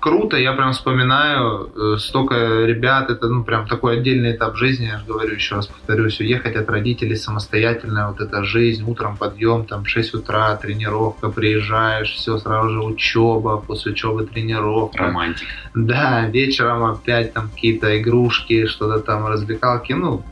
круто, 0.00 0.36
я 0.36 0.52
прям 0.52 0.72
вспоминаю, 0.72 1.70
э, 1.76 1.98
столько 1.98 2.64
ребят, 2.64 3.10
это 3.10 3.28
ну 3.28 3.44
прям 3.44 3.66
такой 3.68 3.98
отдельный 3.98 4.32
этап 4.32 4.56
жизни, 4.56 4.86
я 4.86 4.98
же 4.98 5.04
говорю 5.04 5.34
еще 5.34 5.56
раз 5.56 5.66
повторюсь, 5.66 6.20
уехать 6.20 6.56
от 6.56 6.68
родителей 6.70 7.16
самостоятельная 7.16 8.08
вот 8.08 8.20
эта 8.20 8.44
жизнь, 8.44 8.84
утром 8.88 9.16
подъем, 9.16 9.64
там 9.64 9.84
6 9.84 10.14
утра, 10.14 10.56
тренировка, 10.56 11.28
приезжаешь, 11.28 12.14
все, 12.14 12.38
сразу 12.38 12.70
же 12.70 12.80
учеба, 12.82 13.58
после 13.58 13.92
учебы 13.92 14.24
тренировка. 14.24 15.04
Романтик. 15.04 15.48
Да, 15.74 16.26
вечером 16.26 16.84
опять 16.84 17.32
там 17.32 17.50
какие-то 17.50 18.00
игрушки, 18.00 18.66
что-то 18.66 19.00
там, 19.00 19.26
развлекалки, 19.26 19.92
ну, 19.92 20.22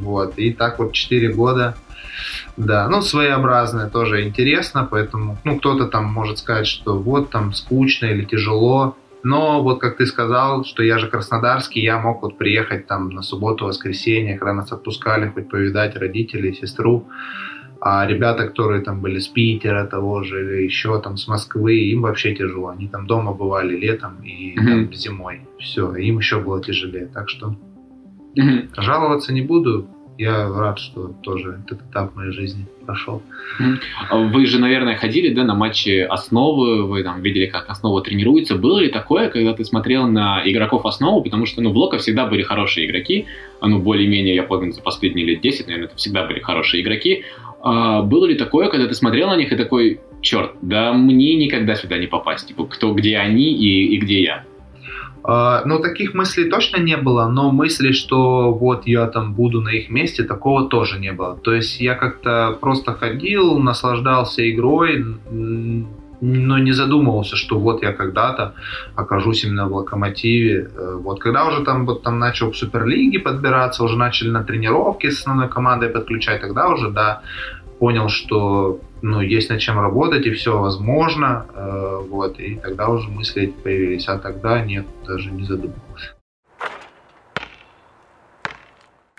вот, 0.00 0.38
и 0.38 0.52
так 0.52 0.78
вот 0.78 0.92
4 0.92 1.32
года 1.32 1.76
да, 2.56 2.88
ну, 2.88 3.00
своеобразное 3.00 3.88
тоже 3.88 4.26
интересно, 4.26 4.86
поэтому, 4.90 5.38
ну, 5.44 5.58
кто-то 5.58 5.86
там 5.86 6.04
может 6.04 6.38
сказать, 6.38 6.66
что 6.66 6.98
вот 6.98 7.30
там 7.30 7.52
скучно 7.52 8.06
или 8.06 8.24
тяжело, 8.24 8.96
но 9.22 9.62
вот 9.62 9.80
как 9.80 9.96
ты 9.96 10.06
сказал, 10.06 10.64
что 10.64 10.82
я 10.82 10.98
же 10.98 11.08
краснодарский, 11.08 11.82
я 11.82 11.98
мог 11.98 12.22
вот 12.22 12.38
приехать 12.38 12.86
там 12.86 13.10
на 13.10 13.22
субботу, 13.22 13.66
воскресенье, 13.66 14.38
когда 14.38 14.54
нас 14.54 14.72
отпускали, 14.72 15.28
хоть 15.28 15.48
повидать 15.48 15.96
родителей, 15.96 16.54
сестру. 16.54 17.06
А 17.82 18.06
ребята, 18.06 18.46
которые 18.46 18.82
там 18.82 19.00
были 19.00 19.18
с 19.18 19.28
Питера 19.28 19.86
того 19.86 20.22
же 20.22 20.42
или 20.42 20.64
еще 20.64 21.00
там 21.00 21.16
с 21.16 21.26
Москвы, 21.28 21.76
им 21.76 22.02
вообще 22.02 22.34
тяжело. 22.34 22.68
Они 22.68 22.88
там 22.88 23.06
дома 23.06 23.32
бывали 23.32 23.74
летом 23.74 24.22
и 24.22 24.54
mm-hmm. 24.54 24.66
там, 24.66 24.92
зимой. 24.92 25.40
Все, 25.58 25.94
им 25.94 26.18
еще 26.18 26.40
было 26.40 26.62
тяжелее. 26.62 27.06
Так 27.06 27.30
что 27.30 27.56
mm-hmm. 28.36 28.68
жаловаться 28.76 29.32
не 29.32 29.42
буду 29.42 29.88
я 30.20 30.50
рад, 30.50 30.78
что 30.78 31.14
тоже 31.22 31.60
этот 31.64 31.80
этап 31.80 32.14
моей 32.14 32.30
жизни 32.30 32.66
прошел. 32.84 33.22
А 34.10 34.18
вы 34.18 34.44
же, 34.44 34.58
наверное, 34.58 34.94
ходили 34.94 35.32
да, 35.32 35.44
на 35.44 35.54
матчи 35.54 36.00
основы, 36.00 36.86
вы 36.86 37.02
там 37.02 37.22
видели, 37.22 37.46
как 37.46 37.70
основа 37.70 38.02
тренируется. 38.02 38.56
Было 38.56 38.80
ли 38.80 38.88
такое, 38.88 39.30
когда 39.30 39.54
ты 39.54 39.64
смотрел 39.64 40.06
на 40.08 40.42
игроков 40.44 40.84
основы, 40.84 41.22
потому 41.22 41.46
что 41.46 41.62
ну, 41.62 41.72
в 41.72 41.76
Лока 41.76 41.96
всегда 41.96 42.26
были 42.26 42.42
хорошие 42.42 42.86
игроки, 42.86 43.28
а, 43.60 43.68
ну, 43.68 43.78
более-менее, 43.78 44.34
я 44.34 44.42
помню, 44.42 44.72
за 44.72 44.82
последние 44.82 45.26
лет 45.26 45.40
10, 45.40 45.66
наверное, 45.68 45.88
это 45.88 45.96
всегда 45.96 46.26
были 46.26 46.40
хорошие 46.40 46.82
игроки. 46.82 47.24
А 47.62 48.02
было 48.02 48.26
ли 48.26 48.34
такое, 48.34 48.68
когда 48.68 48.86
ты 48.88 48.94
смотрел 48.94 49.28
на 49.28 49.36
них 49.36 49.50
и 49.52 49.56
такой, 49.56 50.00
черт, 50.20 50.52
да 50.60 50.92
мне 50.92 51.34
никогда 51.36 51.76
сюда 51.76 51.96
не 51.96 52.08
попасть, 52.08 52.46
типа, 52.46 52.66
кто, 52.66 52.92
где 52.92 53.16
они 53.16 53.54
и, 53.54 53.94
и 53.94 53.98
где 53.98 54.22
я? 54.22 54.44
А, 55.22 55.62
ну, 55.66 55.80
таких 55.80 56.14
мыслей 56.14 56.48
точно 56.48 56.78
не 56.78 56.96
было, 56.96 57.28
но 57.28 57.50
мысли, 57.50 57.92
что 57.92 58.52
вот 58.52 58.86
я 58.86 59.06
там 59.06 59.34
буду 59.34 59.60
на 59.60 59.68
их 59.68 59.90
месте, 59.90 60.24
такого 60.24 60.68
тоже 60.68 60.98
не 60.98 61.12
было. 61.12 61.36
То 61.36 61.52
есть 61.54 61.80
я 61.80 61.94
как-то 61.94 62.56
просто 62.60 62.94
ходил, 62.94 63.58
наслаждался 63.58 64.50
игрой, 64.50 65.04
но 66.20 66.58
не 66.58 66.72
задумывался, 66.72 67.36
что 67.36 67.58
вот 67.58 67.82
я 67.82 67.92
когда-то 67.92 68.54
окажусь 68.94 69.44
именно 69.44 69.68
в 69.68 69.74
локомотиве. 69.74 70.70
Э, 70.74 70.98
вот 71.02 71.20
когда 71.20 71.46
уже 71.46 71.64
там, 71.64 71.86
вот, 71.86 72.02
там 72.02 72.18
начал 72.18 72.50
в 72.50 72.56
Суперлиге 72.56 73.18
подбираться, 73.20 73.84
уже 73.84 73.96
начали 73.96 74.30
на 74.30 74.44
тренировки 74.44 75.08
с 75.10 75.20
основной 75.20 75.48
командой 75.48 75.88
подключать, 75.88 76.42
тогда 76.42 76.68
уже, 76.68 76.90
да, 76.90 77.22
понял, 77.78 78.10
что 78.10 78.80
ну, 79.02 79.20
есть 79.20 79.50
над 79.50 79.60
чем 79.60 79.78
работать, 79.78 80.26
и 80.26 80.30
все 80.30 80.58
возможно, 80.58 81.46
э, 81.54 82.00
вот, 82.08 82.38
и 82.38 82.56
тогда 82.56 82.88
уже 82.88 83.08
мысли 83.08 83.44
эти 83.44 83.52
появились, 83.52 84.08
а 84.08 84.18
тогда 84.18 84.64
нет, 84.64 84.86
даже 85.06 85.30
не 85.30 85.44
задумывался. 85.44 86.14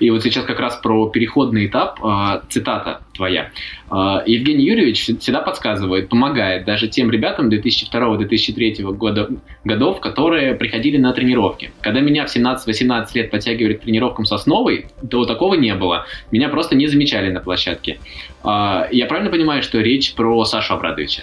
И 0.02 0.10
вот 0.10 0.24
сейчас 0.24 0.46
как 0.46 0.60
раз 0.60 0.78
про 0.78 1.10
переходный 1.10 1.68
этап, 1.68 2.00
а, 2.04 2.42
цитата 2.50 3.02
твоя. 3.14 3.52
А, 3.88 4.24
Евгений 4.26 4.66
Юрьевич 4.66 5.20
всегда 5.20 5.42
подсказывает, 5.42 6.10
помогает 6.10 6.66
даже 6.66 6.88
тем 6.88 7.12
ребятам 7.12 7.50
2002-2003 7.50 8.82
года, 8.94 9.30
годов, 9.64 10.00
которые 10.00 10.56
приходили 10.56 10.98
на 10.98 11.14
тренировки. 11.14 11.72
Когда 11.82 12.00
меня 12.00 12.26
в 12.26 12.36
17-18 12.36 13.08
лет 13.14 13.30
подтягивали 13.30 13.76
к 13.76 13.82
тренировкам 13.82 14.26
с 14.26 14.32
основой, 14.32 14.88
то 15.08 15.26
такого 15.26 15.54
не 15.54 15.76
было. 15.76 16.08
Меня 16.32 16.50
просто 16.50 16.76
не 16.76 16.88
замечали 16.88 17.32
на 17.32 17.40
площадке. 17.40 18.00
А, 18.44 18.88
я 18.92 19.06
правильно 19.06 19.30
понимаю, 19.30 19.62
что 19.62 19.80
речь 19.82 20.16
про 20.16 20.44
Сашу 20.46 20.74
Абрадовича? 20.74 21.22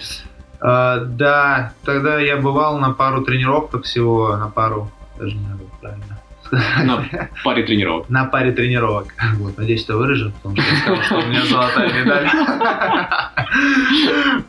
да, 0.61 1.73
тогда 1.85 2.19
я 2.19 2.35
бывал 2.35 2.79
на 2.79 2.91
пару 2.91 3.23
тренировок 3.23 3.83
всего, 3.83 4.35
на 4.35 4.49
пару, 4.49 4.91
даже 5.17 5.35
не 5.35 5.41
знаю, 5.41 5.59
правильно 5.79 6.18
на 6.51 7.05
паре 7.43 7.63
тренировок. 7.63 8.09
На 8.09 8.25
паре 8.25 8.51
тренировок. 8.51 9.13
Вот, 9.35 9.57
надеюсь, 9.57 9.83
это 9.83 9.97
вырежет, 9.97 10.33
потому 10.35 10.55
что 10.55 10.65
я 10.71 10.79
сказал, 10.79 11.03
что 11.03 11.15
у 11.17 11.29
меня 11.29 11.45
золотая 11.45 11.93
медаль. 11.93 12.29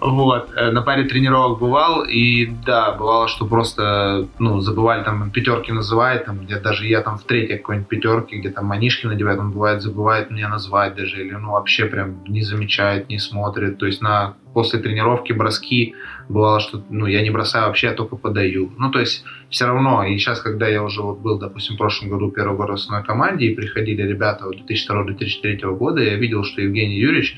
Вот, 0.00 0.50
э, 0.54 0.70
на 0.70 0.82
паре 0.82 1.04
тренировок 1.04 1.58
бывал, 1.58 2.04
и 2.04 2.46
да, 2.66 2.92
бывало, 2.92 3.28
что 3.28 3.46
просто, 3.46 4.26
ну, 4.38 4.60
забывали, 4.60 5.04
там, 5.04 5.30
пятерки 5.30 5.72
называет, 5.72 6.26
там, 6.26 6.40
где 6.40 6.56
даже 6.56 6.86
я 6.86 7.00
там 7.00 7.18
в 7.18 7.24
третьей 7.24 7.58
какой-нибудь 7.58 7.88
пятерке, 7.88 8.36
где 8.36 8.50
там 8.50 8.66
манишки 8.66 9.06
надевает, 9.06 9.38
он 9.38 9.52
бывает 9.52 9.82
забывает 9.82 10.30
меня 10.30 10.48
назвать 10.48 10.96
даже, 10.96 11.20
или, 11.22 11.32
ну, 11.32 11.52
вообще 11.52 11.86
прям 11.86 12.24
не 12.24 12.42
замечает, 12.42 13.08
не 13.08 13.18
смотрит, 13.18 13.78
то 13.78 13.86
есть 13.86 14.02
на 14.02 14.34
после 14.52 14.80
тренировки 14.80 15.32
броски 15.32 15.94
бывало, 16.28 16.60
что 16.60 16.82
ну, 16.90 17.06
я 17.06 17.22
не 17.22 17.30
бросаю 17.30 17.66
вообще, 17.66 17.88
я 17.88 17.92
только 17.92 18.16
подаю. 18.16 18.70
Ну, 18.78 18.90
то 18.90 19.00
есть 19.00 19.24
все 19.48 19.66
равно, 19.66 20.04
и 20.04 20.16
сейчас, 20.18 20.40
когда 20.40 20.68
я 20.68 20.82
уже 20.82 21.02
вот 21.02 21.18
был, 21.18 21.38
допустим, 21.38 21.74
в 21.74 21.78
прошлом 21.78 22.10
году 22.10 22.30
первый 22.30 22.56
в 22.56 22.70
основной 22.70 23.04
команде, 23.04 23.46
и 23.46 23.54
приходили 23.54 24.02
ребята 24.02 24.46
вот 24.46 24.56
2002-2003 24.68 25.76
года, 25.76 26.00
я 26.02 26.16
видел, 26.16 26.44
что 26.44 26.60
Евгений 26.60 26.98
Юрьевич, 26.98 27.36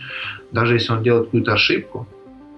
даже 0.50 0.74
если 0.74 0.92
он 0.92 1.02
делает 1.02 1.26
какую-то 1.26 1.54
ошибку, 1.54 2.06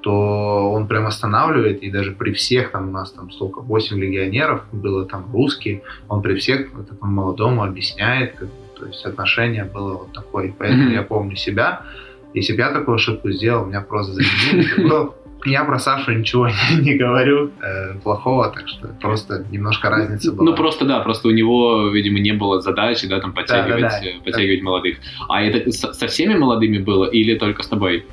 то 0.05 0.71
он 0.71 0.87
прям 0.87 1.07
останавливает, 1.07 1.83
и 1.83 1.91
даже 1.91 2.13
при 2.13 2.33
всех, 2.33 2.73
там 2.73 2.89
у 2.89 2.93
нас 2.93 3.13
там 3.13 3.31
столько, 3.31 3.63
8 3.63 3.99
легионеров, 3.99 4.65
было 4.71 5.07
там 5.07 5.31
русский, 5.33 5.83
он 6.09 6.21
при 6.21 6.35
всех 6.35 6.75
вот 6.75 6.93
этому 6.93 7.11
молодому 7.11 7.65
объясняет, 7.65 8.35
как, 8.35 8.51
то 8.79 8.87
есть 8.87 9.07
отношение 9.07 9.65
было 9.65 9.95
вот 9.95 10.13
такое, 10.13 10.53
поэтому 10.59 10.91
mm-hmm. 10.91 10.95
я 10.95 11.03
помню 11.03 11.37
себя, 11.37 11.87
если 12.35 12.53
бы 12.53 12.59
я 12.59 12.71
такую 12.71 12.97
ошибку 12.97 13.31
сделал, 13.31 13.67
меня 13.67 13.81
просто 13.81 14.15
заменили. 14.15 15.15
Я 15.47 15.65
про 15.65 15.79
Сашу 15.79 16.13
ничего 16.13 16.49
не, 16.81 16.95
говорю 16.95 17.51
э, 17.61 17.95
плохого, 18.03 18.49
так 18.49 18.67
что 18.67 18.89
просто 19.01 19.45
немножко 19.51 19.91
разница 19.91 20.33
была. 20.33 20.51
Ну 20.51 20.57
просто 20.57 20.87
да, 20.87 21.01
просто 21.01 21.29
у 21.29 21.33
него, 21.33 21.89
видимо, 21.89 22.19
не 22.19 22.33
было 22.33 22.61
задачи, 22.63 23.07
да, 23.07 23.21
там 23.21 23.35
подтягивать, 23.35 23.83
да, 23.83 23.89
да, 23.89 24.01
да. 24.01 24.25
подтягивать 24.25 24.61
да. 24.61 24.65
молодых. 24.65 24.97
А 25.29 25.43
это 25.43 25.71
со, 25.71 25.93
со 25.93 26.07
всеми 26.07 26.35
молодыми 26.35 26.79
было 26.79 27.05
или 27.05 27.37
только 27.37 27.63
с 27.63 27.69
тобой? 27.69 28.07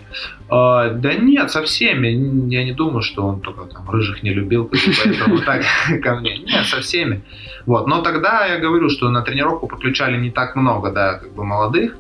А, 0.50 0.90
да 0.90 1.14
нет, 1.14 1.50
со 1.52 1.64
всеми. 1.64 2.50
Я 2.52 2.66
не 2.66 2.74
думаю, 2.74 3.02
что 3.02 3.26
он 3.26 3.40
только 3.40 3.66
там 3.66 3.90
рыжих 3.90 4.24
не 4.24 4.34
любил, 4.34 4.70
поэтому 5.04 5.40
так 5.46 5.64
ко 6.04 6.16
мне. 6.16 6.38
Нет, 6.38 6.66
со 6.66 6.82
всеми. 6.82 7.22
Вот, 7.66 7.88
но 7.88 8.02
тогда 8.02 8.46
я 8.46 8.60
говорю, 8.60 8.90
что 8.90 9.10
на 9.10 9.22
тренировку 9.22 9.68
подключали 9.68 10.18
не 10.18 10.32
так 10.32 10.56
много, 10.58 10.92
да, 10.92 11.20
как 11.20 11.34
бы 11.34 11.46
молодых 11.46 11.96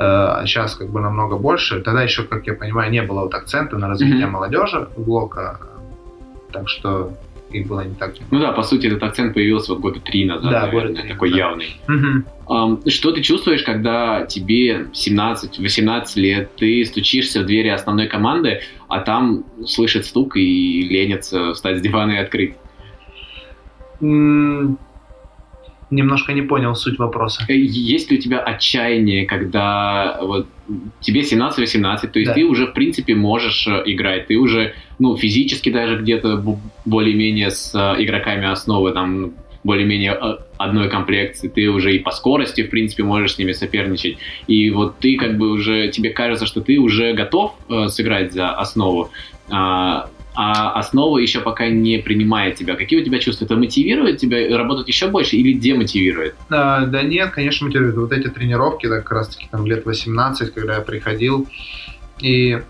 сейчас 0.00 0.76
как 0.76 0.88
бы 0.88 1.00
намного 1.00 1.36
больше. 1.36 1.80
Тогда 1.80 2.02
еще, 2.02 2.24
как 2.24 2.46
я 2.46 2.54
понимаю, 2.54 2.90
не 2.90 3.02
было 3.02 3.20
вот 3.20 3.34
акцента 3.34 3.76
на 3.76 3.88
развитие 3.88 4.26
mm-hmm. 4.26 4.30
молодежи 4.30 4.88
блока, 4.96 5.60
так 6.52 6.68
что 6.68 7.12
их 7.52 7.66
было 7.66 7.84
не 7.84 7.94
так 7.94 8.14
Ну 8.30 8.38
да, 8.38 8.52
по 8.52 8.62
сути, 8.62 8.86
этот 8.86 9.02
акцент 9.02 9.34
появился 9.34 9.72
вот 9.72 9.80
года 9.80 10.00
три 10.00 10.24
назад, 10.24 10.50
да, 10.50 10.66
наверное, 10.66 11.02
3 11.02 11.08
такой 11.08 11.30
назад. 11.30 11.46
явный. 11.46 11.80
Угу. 12.46 12.90
Что 12.90 13.12
ты 13.12 13.22
чувствуешь, 13.22 13.62
когда 13.62 14.24
тебе 14.26 14.86
17-18 14.92 16.04
лет, 16.16 16.54
ты 16.56 16.84
стучишься 16.84 17.40
в 17.40 17.46
двери 17.46 17.68
основной 17.68 18.06
команды, 18.06 18.60
а 18.88 19.00
там 19.00 19.44
слышит 19.66 20.06
стук 20.06 20.36
и 20.36 20.82
ленится 20.82 21.54
встать 21.54 21.78
с 21.78 21.80
дивана 21.80 22.12
и 22.12 22.16
открыть? 22.16 22.54
Немножко 25.90 26.32
не 26.32 26.42
понял 26.42 26.74
суть 26.74 26.98
вопроса. 26.98 27.44
Э, 27.48 27.54
есть 27.54 28.10
ли 28.10 28.18
у 28.18 28.20
тебя 28.20 28.38
отчаяние, 28.40 29.26
когда 29.26 30.18
вот 30.22 30.46
тебе 31.00 31.22
17-18, 31.22 32.08
то 32.08 32.18
есть 32.18 32.30
да. 32.30 32.34
ты 32.34 32.44
уже, 32.44 32.66
в 32.66 32.72
принципе, 32.72 33.14
можешь 33.14 33.66
э, 33.66 33.82
играть, 33.86 34.28
ты 34.28 34.36
уже, 34.36 34.74
ну, 34.98 35.16
физически 35.16 35.70
даже 35.70 35.98
где-то 35.98 36.42
более-менее 36.84 37.50
с 37.50 37.74
э, 37.74 38.02
игроками 38.02 38.48
основы, 38.48 38.92
там, 38.92 39.32
более-менее 39.62 40.18
одной 40.56 40.88
комплекции, 40.88 41.48
ты 41.48 41.68
уже 41.68 41.94
и 41.94 41.98
по 41.98 42.12
скорости, 42.12 42.62
в 42.62 42.70
принципе, 42.70 43.02
можешь 43.02 43.34
с 43.34 43.38
ними 43.38 43.52
соперничать. 43.52 44.16
И 44.46 44.70
вот 44.70 44.98
ты 44.98 45.16
как 45.16 45.36
бы 45.36 45.50
уже, 45.50 45.88
тебе 45.88 46.10
кажется, 46.10 46.46
что 46.46 46.60
ты 46.60 46.78
уже 46.78 47.12
готов 47.12 47.54
э, 47.68 47.88
сыграть 47.88 48.32
за 48.32 48.50
основу. 48.50 49.10
А, 49.50 50.08
а 50.42 50.72
основа 50.72 51.18
еще 51.18 51.40
пока 51.40 51.68
не 51.68 51.98
принимает 51.98 52.54
тебя. 52.54 52.74
Какие 52.74 53.02
у 53.02 53.04
тебя 53.04 53.18
чувства? 53.18 53.44
Это 53.44 53.56
мотивирует 53.56 54.16
тебя 54.16 54.56
работать 54.56 54.88
еще 54.88 55.08
больше 55.08 55.36
или 55.36 55.52
демотивирует? 55.52 56.34
Да, 56.48 56.86
да 56.86 57.02
нет, 57.02 57.32
конечно, 57.32 57.66
мотивирует. 57.66 57.96
Вот 57.96 58.10
эти 58.10 58.28
тренировки, 58.28 58.86
да, 58.86 59.00
как 59.00 59.12
раз 59.12 59.28
таки 59.28 59.48
там 59.50 59.66
лет 59.66 59.84
18, 59.84 60.54
когда 60.54 60.76
я 60.76 60.80
приходил, 60.80 61.46
и 62.20 62.62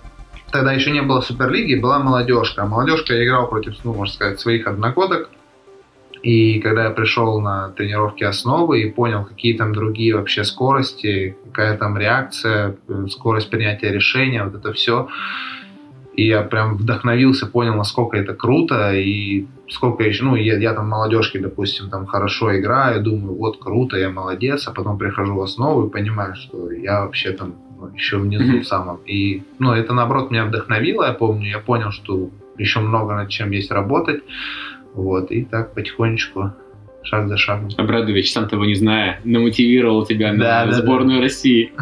тогда 0.51 0.73
еще 0.73 0.91
не 0.91 1.03
было 1.03 1.21
Суперлиги, 1.21 1.77
была 1.77 2.01
молодежка. 2.01 2.63
А 2.63 2.67
молодежка 2.67 3.15
я 3.15 3.25
играл 3.25 3.49
против, 3.49 3.77
ну, 3.85 3.95
можно 3.95 4.13
сказать, 4.13 4.41
своих 4.41 4.67
одногодок. 4.67 5.31
И 6.25 6.59
когда 6.59 6.87
я 6.87 6.91
пришел 6.91 7.41
на 7.41 7.69
тренировки 7.69 8.25
основы 8.25 8.83
и 8.83 8.91
понял, 8.91 9.25
какие 9.25 9.57
там 9.57 9.73
другие 9.73 10.17
вообще 10.17 10.43
скорости, 10.43 11.37
какая 11.45 11.79
там 11.79 11.97
реакция, 11.97 12.77
скорость 13.11 13.49
принятия 13.49 13.93
решения, 13.93 14.43
вот 14.43 14.57
это 14.57 14.73
все, 14.73 15.07
и 16.15 16.27
я 16.27 16.43
прям 16.43 16.77
вдохновился, 16.77 17.47
понял, 17.47 17.75
насколько 17.75 18.17
это 18.17 18.35
круто, 18.35 18.93
и 18.93 19.47
сколько 19.69 20.03
еще, 20.03 20.25
ну, 20.25 20.35
я, 20.35 20.59
я 20.59 20.75
там 20.75 20.89
молодежки, 20.89 21.39
допустим, 21.39 21.89
там 21.89 22.07
хорошо 22.07 22.59
играю, 22.59 23.03
думаю, 23.03 23.37
вот 23.37 23.59
круто, 23.59 23.97
я 23.97 24.11
молодец, 24.11 24.67
а 24.67 24.73
потом 24.73 24.99
прихожу 24.99 25.37
в 25.37 25.41
основу 25.41 25.87
и 25.87 25.91
понимаю, 25.91 26.35
что 26.35 26.71
я 26.73 27.05
вообще 27.05 27.33
там 27.33 27.55
ну, 27.79 27.89
еще 27.95 28.19
внизу 28.19 28.59
mm-hmm. 28.59 28.65
самом. 28.65 28.99
И, 29.07 29.43
ну, 29.59 29.73
это, 29.73 29.95
наоборот, 29.95 30.31
меня 30.31 30.45
вдохновило, 30.45 31.05
я 31.05 31.13
помню, 31.13 31.49
я 31.49 31.59
понял, 31.59 31.93
что 31.93 32.31
еще 32.59 32.81
много 32.81 33.15
над 33.15 33.29
чем 33.29 33.53
есть 33.53 33.71
работать, 33.71 34.23
вот, 34.95 35.31
и 35.31 35.45
так 35.45 35.75
потихонечку 35.75 36.53
шаг 37.03 37.29
за 37.29 37.37
шагом. 37.37 37.69
Абрадович, 37.77 38.33
сам 38.33 38.49
того 38.49 38.65
не 38.65 38.75
зная, 38.75 39.21
намотивировал 39.25 40.05
тебя 40.05 40.33
да, 40.33 40.65
на 40.65 40.67
да, 40.67 40.73
сборную 40.73 41.19
да. 41.19 41.25
России. 41.25 41.73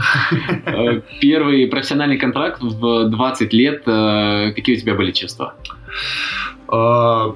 Э, 0.66 1.00
первый 1.20 1.66
профессиональный 1.66 2.18
контракт 2.18 2.60
в 2.60 3.10
20 3.10 3.52
лет. 3.52 3.82
Э, 3.86 4.52
какие 4.54 4.76
у 4.76 4.80
тебя 4.80 4.94
были 4.94 5.12
чувства? 5.12 5.54
Э, 6.70 7.32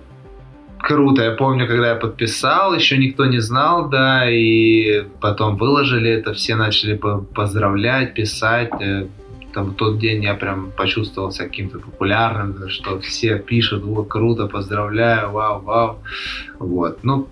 круто. 0.78 1.22
Я 1.22 1.32
помню, 1.32 1.66
когда 1.66 1.90
я 1.90 1.94
подписал, 1.96 2.74
еще 2.74 2.98
никто 2.98 3.26
не 3.26 3.40
знал, 3.40 3.88
да, 3.88 4.30
и 4.30 5.04
потом 5.20 5.56
выложили 5.56 6.10
это, 6.10 6.34
все 6.34 6.54
начали 6.54 6.94
поздравлять, 7.34 8.14
писать. 8.14 8.70
Там 9.52 9.70
в 9.70 9.74
тот 9.74 9.98
день 9.98 10.24
я 10.24 10.34
прям 10.34 10.72
почувствовал 10.76 11.30
себя 11.30 11.46
каким-то 11.46 11.78
популярным, 11.78 12.68
что 12.68 13.00
все 13.00 13.38
пишут, 13.38 13.82
вот 13.82 14.08
круто, 14.08 14.46
поздравляю, 14.46 15.30
вау, 15.30 15.60
вау. 15.60 15.98
Вот. 16.58 17.00
Ну, 17.02 17.28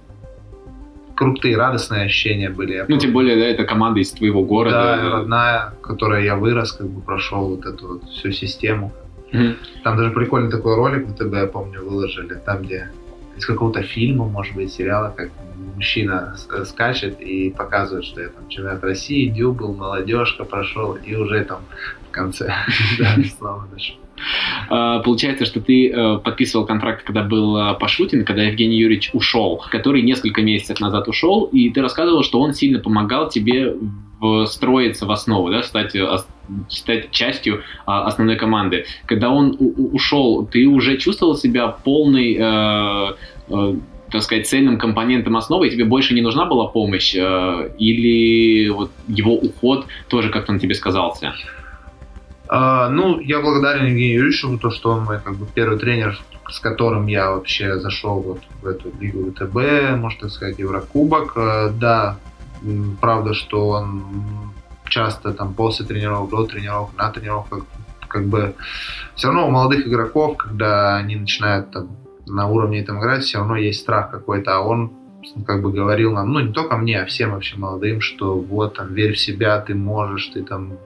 крутые, 1.21 1.55
радостные 1.55 2.05
ощущения 2.05 2.49
были. 2.49 2.83
Ну, 2.89 2.97
тем 2.97 3.12
более, 3.12 3.37
да, 3.37 3.45
это 3.45 3.65
команда 3.65 4.00
из 4.00 4.11
твоего 4.11 4.43
города. 4.43 4.97
Да, 4.97 5.11
родная, 5.11 5.75
в 5.79 5.83
которой 5.83 6.25
я 6.25 6.35
вырос, 6.35 6.73
как 6.73 6.89
бы 6.89 7.03
прошел 7.03 7.47
вот 7.47 7.67
эту 7.67 7.89
вот 7.89 8.05
всю 8.05 8.33
систему. 8.33 8.91
Mm-hmm. 9.31 9.57
Там 9.85 9.99
даже 9.99 10.12
прикольный 10.12 10.50
такой 10.50 10.77
ролик 10.77 11.07
в 11.07 11.15
ТБ, 11.15 11.35
я 11.35 11.47
помню, 11.47 11.85
выложили, 11.85 12.41
там, 12.47 12.62
где 12.62 12.91
из 13.37 13.45
какого-то 13.45 13.83
фильма, 13.83 14.25
может 14.25 14.55
быть, 14.55 14.73
сериала, 14.73 15.12
как 15.15 15.29
мужчина 15.75 16.37
скачет 16.65 17.21
и 17.21 17.50
показывает, 17.50 18.07
что 18.07 18.23
я 18.23 18.29
там 18.29 18.49
чемпионат 18.49 18.83
России, 18.83 19.29
дюбл, 19.29 19.75
молодежка 19.75 20.45
прошел, 20.45 20.95
и 20.95 21.15
уже 21.17 21.45
там 21.45 21.61
в 22.09 22.12
конце 22.12 22.50
снова 23.37 23.69
дошел. 23.71 23.97
А, 23.97 24.10
получается, 24.69 25.45
что 25.45 25.61
ты 25.61 25.91
э, 25.91 26.19
подписывал 26.19 26.67
контракт, 26.67 27.05
когда 27.05 27.23
был 27.23 27.57
э, 27.57 27.75
Пашутин, 27.79 28.25
когда 28.25 28.43
Евгений 28.43 28.79
Юрьевич 28.79 29.11
ушел, 29.12 29.62
который 29.71 30.03
несколько 30.03 30.43
месяцев 30.43 30.81
назад 30.81 31.09
ушел, 31.09 31.45
и 31.45 31.71
ты 31.71 31.83
рассказывал, 31.83 32.23
что 32.23 32.41
он 32.41 32.55
сильно 32.55 32.79
помогал 32.79 33.29
тебе 33.29 33.75
встроиться 34.45 35.07
в 35.07 35.11
основу, 35.11 35.50
да, 35.50 35.62
стать, 35.62 35.95
э, 35.95 36.07
стать 36.69 37.11
частью 37.11 37.62
а, 37.87 38.05
основной 38.05 38.37
команды. 38.37 38.85
Когда 39.07 39.31
он 39.31 39.57
ушел, 39.59 40.47
ты 40.47 40.67
уже 40.67 40.99
чувствовал 40.99 41.37
себя 41.37 41.69
полный, 41.69 42.37
э, 42.39 43.15
э, 43.49 43.75
так 44.11 44.23
сказать, 44.23 44.47
цельным 44.47 44.79
компонентом 44.79 45.37
основы, 45.37 45.69
и 45.69 45.71
тебе 45.71 45.85
больше 45.85 46.15
не 46.15 46.21
нужна 46.21 46.45
была 46.45 46.67
помощь, 46.67 47.15
э, 47.15 47.71
или 47.79 48.69
вот 48.69 48.91
его 49.09 49.35
уход 49.35 49.87
тоже 50.09 50.29
как-то 50.29 50.53
на 50.53 50.59
тебе 50.59 50.75
сказался? 50.75 51.33
А, 52.52 52.88
ну, 52.88 53.21
я 53.21 53.40
благодарен 53.40 53.87
Евгению 53.87 54.14
Юрьевичу 54.16 54.59
то, 54.59 54.71
что 54.71 54.90
он 54.90 55.04
мой 55.04 55.21
как 55.21 55.37
бы 55.37 55.47
первый 55.47 55.78
тренер, 55.78 56.18
с 56.48 56.59
которым 56.59 57.07
я 57.07 57.31
вообще 57.31 57.79
зашел 57.79 58.20
вот 58.20 58.40
в 58.61 58.66
эту 58.66 58.90
лигу 58.98 59.31
ВТБ, 59.31 59.96
можно 59.96 60.22
так 60.22 60.31
сказать, 60.31 60.59
Еврокубок. 60.59 61.35
А, 61.37 61.68
да, 61.68 62.18
правда, 63.01 63.35
что 63.35 63.68
он 63.68 64.03
часто 64.88 65.33
там 65.33 65.55
после 65.55 65.87
тренировок, 65.87 66.31
до 66.31 66.44
тренировок, 66.44 66.90
на 66.96 67.11
тренировках, 67.11 67.66
как 68.09 68.27
бы 68.27 68.57
все 69.14 69.29
равно 69.29 69.46
у 69.46 69.51
молодых 69.53 69.87
игроков, 69.87 70.37
когда 70.37 70.96
они 70.96 71.14
начинают 71.14 71.70
там 71.70 71.96
на 72.27 72.48
уровне 72.48 72.83
там 72.83 72.98
играть, 72.98 73.22
все 73.22 73.38
равно 73.38 73.55
есть 73.55 73.81
страх 73.81 74.11
какой-то, 74.11 74.57
а 74.57 74.61
он 74.61 74.92
как 75.46 75.62
бы 75.62 75.72
говорил 75.72 76.12
нам, 76.12 76.33
ну 76.33 76.40
не 76.40 76.52
только 76.52 76.76
мне, 76.76 77.00
а 77.00 77.06
всем 77.06 77.33
вообще 77.33 77.56
молодым, 77.56 78.00
что 78.00 78.38
вот 78.38 78.76
там 78.76 78.94
верь 78.94 79.12
в 79.12 79.18
себя, 79.18 79.61
ты 79.61 79.74
можешь, 79.74 80.26
ты 80.28 80.42
там 80.42 80.78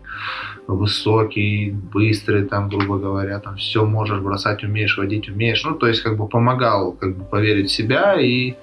высокий, 0.66 1.70
быстрый, 1.70 2.44
там, 2.44 2.68
грубо 2.68 2.98
говоря, 2.98 3.38
там 3.38 3.56
все 3.56 3.84
можешь 3.84 4.20
бросать, 4.20 4.64
умеешь, 4.64 4.96
водить 4.96 5.28
умеешь. 5.28 5.64
Ну, 5.64 5.74
то 5.74 5.86
есть, 5.86 6.02
как 6.02 6.16
бы 6.16 6.26
помогал, 6.26 6.92
как 6.92 7.16
бы 7.16 7.24
поверить 7.24 7.70
в 7.70 7.74
себя. 7.74 8.20
И 8.20 8.54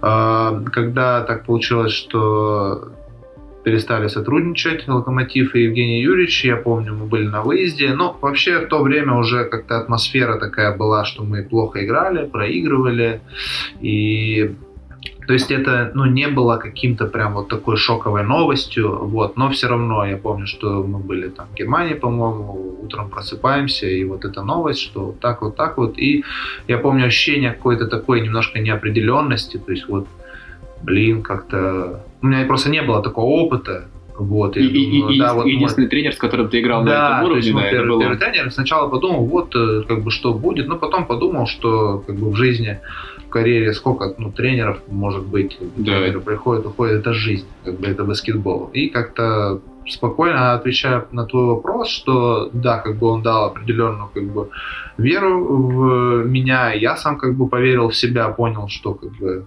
э, 0.00 0.64
когда 0.72 1.22
так 1.22 1.44
получилось, 1.44 1.92
что 1.92 2.92
перестали 3.64 4.08
сотрудничать 4.08 4.88
Локомотив 4.88 5.54
и 5.54 5.64
Евгений 5.64 6.00
Юрьевич, 6.00 6.44
я 6.44 6.56
помню, 6.56 6.94
мы 6.94 7.06
были 7.06 7.26
на 7.26 7.42
выезде, 7.42 7.92
но 7.92 8.16
вообще 8.20 8.60
в 8.60 8.68
то 8.68 8.82
время 8.82 9.14
уже 9.14 9.44
как-то 9.44 9.78
атмосфера 9.78 10.38
такая 10.38 10.76
была, 10.76 11.04
что 11.04 11.24
мы 11.24 11.42
плохо 11.42 11.84
играли, 11.84 12.26
проигрывали, 12.26 13.20
и 13.80 14.56
то 15.28 15.34
есть 15.34 15.50
это 15.50 15.90
ну, 15.92 16.06
не 16.06 16.26
было 16.26 16.56
каким-то 16.56 17.04
прям 17.04 17.34
вот 17.34 17.48
такой 17.48 17.76
шоковой 17.76 18.22
новостью, 18.22 19.04
вот, 19.04 19.36
но 19.36 19.50
все 19.50 19.68
равно 19.68 20.06
я 20.06 20.16
помню, 20.16 20.46
что 20.46 20.82
мы 20.82 21.00
были 21.00 21.28
там 21.28 21.48
в 21.52 21.54
Германии, 21.54 21.92
по-моему, 21.92 22.78
утром 22.82 23.10
просыпаемся, 23.10 23.86
и 23.86 24.04
вот 24.04 24.24
эта 24.24 24.42
новость, 24.42 24.80
что 24.80 25.14
так 25.20 25.42
вот 25.42 25.54
так 25.54 25.76
вот, 25.76 25.98
и 25.98 26.24
я 26.66 26.78
помню 26.78 27.04
ощущение 27.04 27.52
какой-то 27.52 27.88
такой 27.88 28.22
немножко 28.22 28.58
неопределенности, 28.58 29.58
то 29.58 29.70
есть 29.70 29.86
вот, 29.86 30.06
блин, 30.82 31.22
как-то... 31.22 32.02
У 32.22 32.26
меня 32.26 32.46
просто 32.46 32.70
не 32.70 32.80
было 32.80 33.02
такого 33.02 33.26
опыта, 33.26 33.84
вот, 34.18 34.56
и, 34.56 34.60
и, 34.66 34.98
думаю, 34.98 35.14
и, 35.14 35.18
да, 35.18 35.32
и, 35.32 35.34
вот 35.34 35.46
единственный 35.46 35.84
мой... 35.84 35.90
тренер, 35.90 36.14
с 36.14 36.16
которым 36.16 36.48
ты 36.48 36.60
играл 36.60 36.84
да, 36.84 36.90
на 36.90 37.16
этом 37.18 37.32
уровне, 37.32 37.52
да, 37.52 37.70
первый, 37.70 37.88
было... 37.88 38.00
первый 38.00 38.18
тренер. 38.18 38.50
Сначала 38.50 38.88
подумал, 38.88 39.26
вот 39.26 39.54
э, 39.54 39.82
как 39.86 40.02
бы 40.02 40.10
что 40.10 40.32
будет, 40.32 40.68
но 40.68 40.76
потом 40.76 41.04
подумал, 41.04 41.46
что 41.46 42.02
как 42.06 42.16
бы 42.16 42.30
в 42.30 42.34
жизни 42.34 42.80
в 43.28 43.30
карьере 43.30 43.74
сколько 43.74 44.14
ну, 44.16 44.32
тренеров 44.32 44.78
может 44.88 45.26
быть, 45.26 45.58
да. 45.76 46.00
приходят, 46.24 46.64
уходят, 46.64 47.00
это 47.00 47.12
жизнь, 47.12 47.46
как 47.62 47.78
бы 47.78 47.86
это 47.86 48.04
баскетбол. 48.04 48.70
И 48.72 48.88
как-то 48.88 49.60
спокойно 49.86 50.54
отвечая 50.54 51.04
на 51.12 51.26
твой 51.26 51.44
вопрос, 51.44 51.90
что 51.90 52.48
да, 52.54 52.78
как 52.78 52.96
бы 52.96 53.08
он 53.08 53.22
дал 53.22 53.44
определенную 53.44 54.08
как 54.14 54.24
бы 54.24 54.48
веру 54.96 55.44
в 55.44 56.24
меня, 56.26 56.72
я 56.72 56.96
сам 56.96 57.18
как 57.18 57.34
бы 57.34 57.48
поверил 57.48 57.90
в 57.90 57.96
себя, 57.96 58.28
понял, 58.28 58.68
что 58.68 58.94
как 58.94 59.10
бы 59.12 59.44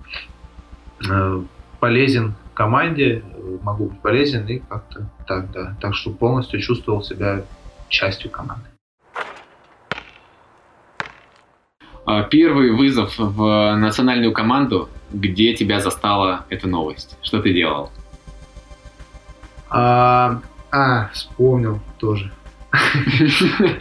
э, 1.10 1.42
полезен 1.80 2.36
команде, 2.54 3.24
могу 3.64 3.86
быть 3.86 4.00
полезен 4.02 4.46
и 4.46 4.60
как-то 4.60 5.10
так, 5.28 5.52
да. 5.52 5.76
Так 5.82 5.96
что 5.96 6.12
полностью 6.12 6.60
чувствовал 6.60 7.02
себя 7.02 7.44
частью 7.90 8.30
команды. 8.30 8.66
А, 11.91 11.91
первый 12.30 12.72
вызов 12.72 13.14
в 13.18 13.76
национальную 13.76 14.34
команду, 14.34 14.90
где 15.12 15.54
тебя 15.54 15.80
застала 15.80 16.46
эта 16.50 16.68
новость? 16.68 17.18
Что 17.22 17.42
ты 17.42 17.54
делал? 17.54 17.92
А, 19.70 20.42
а 20.72 21.10
вспомнил 21.14 21.80
тоже. 22.00 22.32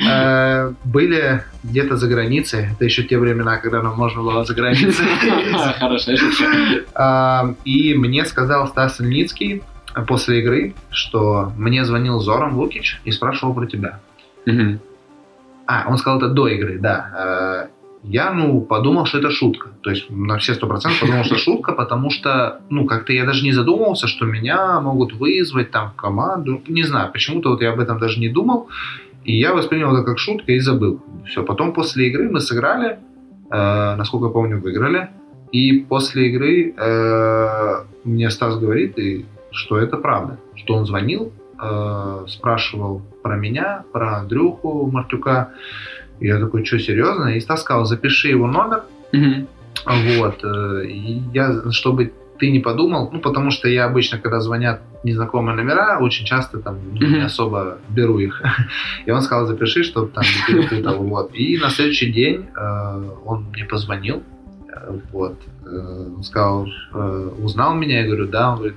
Э, 0.09 0.73
были 0.85 1.43
где-то 1.63 1.97
за 1.97 2.09
границей. 2.09 2.69
Это 2.73 2.85
еще 2.85 3.03
те 3.03 3.19
времена, 3.19 3.59
когда 3.59 3.83
нам 3.83 3.97
можно 3.97 4.23
было 4.23 4.45
за 4.45 4.55
границей. 4.55 5.07
Хорошая 5.79 6.19
а, 6.95 7.55
И 7.65 7.95
мне 7.95 8.25
сказал 8.25 8.69
Стас 8.69 9.01
Ильницкий 9.01 9.63
после 10.07 10.41
игры, 10.41 10.75
что 10.91 11.53
мне 11.57 11.85
звонил 11.85 12.21
Зоран 12.21 12.55
Лукич 12.55 13.01
и 13.05 13.11
спрашивал 13.11 13.55
про 13.55 13.67
тебя. 13.67 14.01
А, 15.67 15.85
он 15.89 15.99
сказал 15.99 16.19
это 16.19 16.29
до 16.29 16.49
игры, 16.49 16.79
да. 16.79 17.69
Я, 18.03 18.33
ну, 18.33 18.63
подумал, 18.63 19.05
что 19.05 19.19
это 19.19 19.31
шутка. 19.31 19.71
То 19.83 19.91
есть 19.91 20.09
на 20.11 20.39
все 20.39 20.55
сто 20.55 20.67
процентов 20.67 21.01
подумал, 21.01 21.25
что 21.25 21.37
шутка, 21.37 21.73
потому 21.73 22.11
что, 22.11 22.61
ну, 22.71 22.87
как-то 22.87 23.13
я 23.13 23.27
даже 23.27 23.45
не 23.45 23.53
задумывался, 23.53 24.07
что 24.07 24.25
меня 24.25 24.81
могут 24.81 25.13
вызвать 25.13 25.71
там 25.71 25.91
в 25.91 25.97
команду. 25.97 26.63
Не 26.67 26.83
знаю, 26.85 27.13
почему-то 27.13 27.51
вот 27.51 27.61
я 27.61 27.73
об 27.73 27.81
этом 27.81 27.99
даже 27.99 28.19
не 28.19 28.29
думал. 28.29 28.69
И 29.25 29.39
я 29.39 29.53
воспринял 29.53 29.95
это 29.95 30.03
как 30.03 30.19
шутка 30.19 30.53
и 30.53 30.61
забыл. 30.61 31.03
Все, 31.27 31.43
потом 31.43 31.75
после 31.75 32.09
игры 32.09 32.31
мы 32.31 32.41
сыграли, 32.41 32.99
э, 33.51 33.95
насколько 33.97 34.27
я 34.27 34.33
помню, 34.33 34.61
выиграли. 34.61 35.11
И 35.53 35.81
после 35.81 36.29
игры 36.29 36.75
э, 36.75 37.85
мне 38.05 38.31
Стас 38.31 38.59
говорит, 38.59 38.99
и, 38.99 39.27
что 39.51 39.77
это 39.79 39.99
правда, 39.99 40.39
что 40.55 40.75
он 40.75 40.87
звонил, 40.87 41.33
э, 41.61 42.25
спрашивал 42.29 43.03
про 43.23 43.37
меня, 43.37 43.85
про 43.93 44.19
Андрюху 44.19 44.91
Мартюка, 44.91 45.51
Я 46.21 46.39
такой, 46.39 46.65
что, 46.65 46.79
серьезно? 46.79 47.29
И 47.37 47.41
Стас 47.41 47.63
сказал, 47.63 47.85
запиши 47.85 48.29
его 48.29 48.47
номер, 48.47 48.83
Мгм. 49.13 49.47
вот, 50.19 50.45
э, 50.45 50.85
и 50.87 51.23
я, 51.33 51.71
чтобы 51.71 52.13
ты 52.39 52.51
не 52.51 52.61
подумал, 52.61 53.11
ну, 53.13 53.21
потому 53.21 53.51
что 53.51 53.69
я 53.69 53.85
обычно, 53.85 54.19
когда 54.19 54.41
звонят 54.41 54.81
незнакомые 55.05 55.57
номера, 55.57 55.99
очень 56.01 56.25
часто 56.25 56.59
там 56.59 56.79
ну, 56.95 57.07
не 57.07 57.21
особо 57.25 57.79
беру 57.91 58.19
их. 58.19 58.43
И 59.07 59.11
он 59.11 59.21
сказал, 59.23 59.47
запиши, 59.47 59.83
чтобы 59.83 60.09
там 60.09 60.25
не 60.25 60.55
перепутал, 60.55 61.03
вот. 61.05 61.35
И 61.35 61.59
на 61.59 61.69
следующий 61.71 62.11
день 62.13 62.47
э, 62.57 63.03
он 63.27 63.47
мне 63.53 63.65
позвонил, 63.65 64.23
вот, 65.13 65.37
э, 65.65 66.07
он 66.17 66.23
сказал, 66.23 66.67
э, 66.95 67.31
узнал 67.39 67.75
меня, 67.75 68.01
я 68.01 68.07
говорю, 68.07 68.27
да, 68.29 68.53
он 68.53 68.57
говорит, 68.57 68.77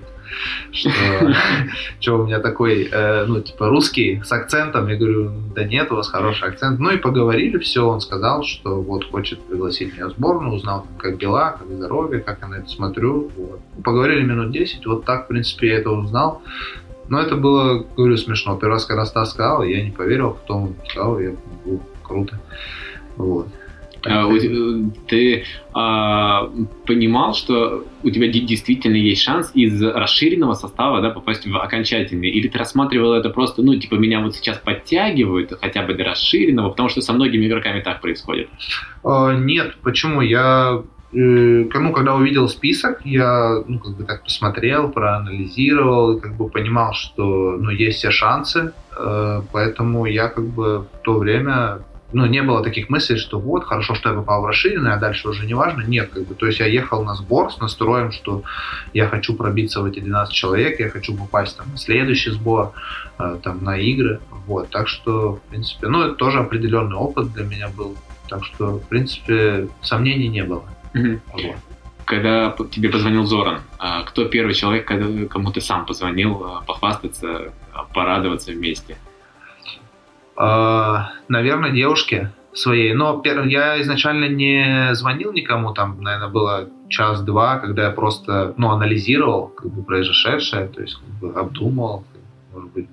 что, 0.72 2.16
у 2.16 2.26
меня 2.26 2.40
такой, 2.40 2.90
э, 2.92 3.26
ну, 3.26 3.42
типа, 3.42 3.70
русский 3.70 4.22
с 4.24 4.32
акцентом. 4.32 4.88
Я 4.88 4.96
говорю, 4.96 5.32
да 5.56 5.64
нет, 5.64 5.92
у 5.92 5.96
вас 5.96 6.10
хороший 6.10 6.50
акцент. 6.50 6.80
Ну 6.80 6.92
и 6.92 6.98
поговорили, 6.98 7.58
все, 7.58 7.88
он 7.88 8.02
сказал, 8.02 8.44
что 8.44 8.82
вот 8.82 9.10
хочет 9.10 9.42
пригласить 9.42 9.94
меня 9.94 10.08
в 10.08 10.12
сборную, 10.12 10.54
узнал, 10.54 10.88
как 10.98 11.18
дела, 11.18 11.58
как 11.60 11.68
здоровье, 11.68 12.22
как 12.22 12.40
я 12.42 12.48
на 12.48 12.56
это 12.56 12.70
смотрю. 12.70 13.32
Вот. 13.36 13.60
Поговорили 13.84 14.24
минут 14.24 14.52
10, 14.52 14.86
вот 14.86 15.06
так, 15.06 15.26
в 15.26 15.28
принципе, 15.28 15.68
я 15.70 15.78
это 15.80 15.92
узнал. 15.92 16.42
Но 17.10 17.20
это 17.20 17.36
было, 17.36 17.86
говорю, 17.96 18.18
смешно. 18.18 18.56
Первый 18.56 18.76
раз, 18.76 18.86
когда 18.86 19.06
Стас 19.06 19.32
сказал, 19.32 19.64
я 19.64 19.84
не 19.84 19.92
поверил, 19.92 20.32
потом 20.32 20.76
сказал, 20.90 21.20
я, 21.20 21.34
круто. 22.02 22.40
Вот. 23.18 23.48
Те- 24.04 24.92
Ты 25.08 25.44
а, 25.74 26.50
понимал, 26.86 27.34
что 27.34 27.86
у 28.04 28.10
тебя 28.10 28.28
де- 28.28 28.42
действительно 28.42 28.96
есть 28.96 29.22
шанс 29.22 29.52
из 29.54 29.82
расширенного 29.82 30.54
состава 30.54 31.02
да, 31.02 31.10
попасть 31.10 31.48
в 31.48 31.56
окончательный? 31.58 32.30
Или 32.30 32.48
ты 32.48 32.58
рассматривал 32.58 33.14
это 33.14 33.30
просто, 33.30 33.62
ну, 33.62 33.76
типа, 33.76 33.96
меня 33.96 34.20
вот 34.22 34.36
сейчас 34.36 34.58
подтягивают 34.58 35.54
хотя 35.60 35.84
бы 35.84 35.94
до 35.94 36.04
расширенного, 36.04 36.70
потому 36.70 36.90
что 36.90 37.02
со 37.02 37.14
многими 37.14 37.48
игроками 37.48 37.82
так 37.82 38.02
происходит? 38.02 38.50
А, 39.04 39.34
Нет, 39.34 39.76
почему? 39.82 40.22
Я 40.22 40.82
э, 41.14 41.16
ну, 41.74 41.94
когда 41.94 42.16
увидел 42.16 42.50
список, 42.50 43.02
я 43.06 43.64
ну, 43.68 43.80
как 43.80 43.96
бы 43.96 44.04
так 44.04 44.24
посмотрел, 44.24 44.90
проанализировал, 44.90 46.20
как 46.20 46.36
бы 46.36 46.50
понимал, 46.50 46.94
что 46.94 47.58
ну, 47.60 47.70
есть 47.70 48.00
все 48.00 48.12
шансы, 48.12 48.74
э, 48.98 49.42
поэтому 49.52 50.06
я 50.06 50.28
как 50.28 50.46
бы 50.46 50.80
в 50.80 50.88
то 51.04 51.18
время 51.18 51.80
ну, 52.14 52.26
не 52.26 52.42
было 52.42 52.64
таких 52.64 52.90
мыслей, 52.90 53.18
что 53.18 53.40
вот, 53.40 53.64
хорошо, 53.64 53.96
что 53.96 54.10
я 54.10 54.16
попал 54.16 54.42
в 54.42 54.46
расширенное, 54.46 54.94
а 54.94 54.98
дальше 54.98 55.28
уже 55.28 55.46
не 55.46 55.54
важно. 55.54 55.82
Нет, 55.82 56.10
как 56.14 56.28
бы, 56.28 56.36
то 56.36 56.46
есть 56.46 56.60
я 56.60 56.68
ехал 56.68 57.04
на 57.04 57.16
сбор 57.16 57.52
с 57.52 57.60
настроем, 57.60 58.12
что 58.12 58.44
я 58.94 59.08
хочу 59.08 59.36
пробиться 59.36 59.82
в 59.82 59.86
эти 59.86 60.00
12 60.00 60.34
человек, 60.34 60.80
я 60.80 60.90
хочу 60.90 61.16
попасть 61.16 61.58
там, 61.58 61.70
на 61.72 61.78
следующий 61.78 62.32
сбор, 62.32 62.74
э, 63.20 63.38
там, 63.44 63.64
на 63.64 63.78
игры, 63.78 64.20
вот, 64.48 64.70
так 64.70 64.88
что, 64.88 65.34
в 65.36 65.42
принципе, 65.50 65.88
ну, 65.88 66.02
это 66.02 66.16
тоже 66.16 66.40
определенный 66.40 66.96
опыт 66.96 67.34
для 67.34 67.44
меня 67.44 67.70
был, 67.70 67.98
так 68.30 68.44
что, 68.46 68.78
в 68.80 68.88
принципе, 68.88 69.68
сомнений 69.82 70.28
не 70.28 70.44
было. 70.44 70.64
Мгм. 70.94 71.22
Вот. 71.34 71.56
Когда 72.06 72.56
тебе 72.70 72.90
позвонил 72.90 73.26
Зоран, 73.26 73.62
а, 73.80 74.04
кто 74.04 74.26
первый 74.26 74.54
человек, 74.54 74.86
кому 75.30 75.52
ты 75.52 75.62
сам 75.62 75.86
позвонил, 75.86 76.44
а, 76.44 76.62
похвастаться, 76.62 77.54
а, 77.72 77.84
порадоваться 77.84 78.52
вместе? 78.52 78.98
А, 80.36 81.12
наверное, 81.28 81.72
девушке 81.72 82.32
своей. 82.54 82.94
Но 82.94 83.22
я 83.46 83.82
изначально 83.82 84.26
не 84.26 84.94
звонил 84.94 85.34
никому, 85.34 85.74
там, 85.74 86.02
наверное, 86.02 86.30
было 86.30 86.70
час-два, 86.90 87.58
когда 87.58 87.86
я 87.86 87.92
просто, 87.92 88.54
ну, 88.58 88.72
анализировал, 88.72 89.48
как 89.48 89.72
бы, 89.72 89.84
произошедшее, 89.84 90.68
то 90.68 90.82
есть, 90.82 90.96
как 90.96 91.10
бы, 91.20 91.40
обдумывал, 91.40 92.06
может 92.54 92.72
быть, 92.72 92.88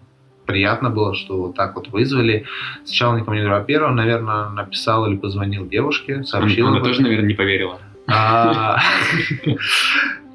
приятно 0.46 0.90
было, 0.90 1.14
что 1.14 1.37
вот 1.42 1.55
так 1.55 1.76
вот 1.76 1.88
вызвали. 1.88 2.44
Сначала 2.85 3.16
никому 3.16 3.37
не 3.37 3.42
говорю, 3.42 3.61
а 3.61 3.64
первым, 3.64 3.96
наверное, 3.96 4.48
написал 4.48 5.07
или 5.07 5.16
позвонил 5.16 5.66
девушке, 5.68 6.24
сообщил. 6.24 6.66
Она 6.66 6.81
тоже, 6.81 7.03
наверное, 7.03 7.29
не 7.29 7.35
поверила. 7.35 7.79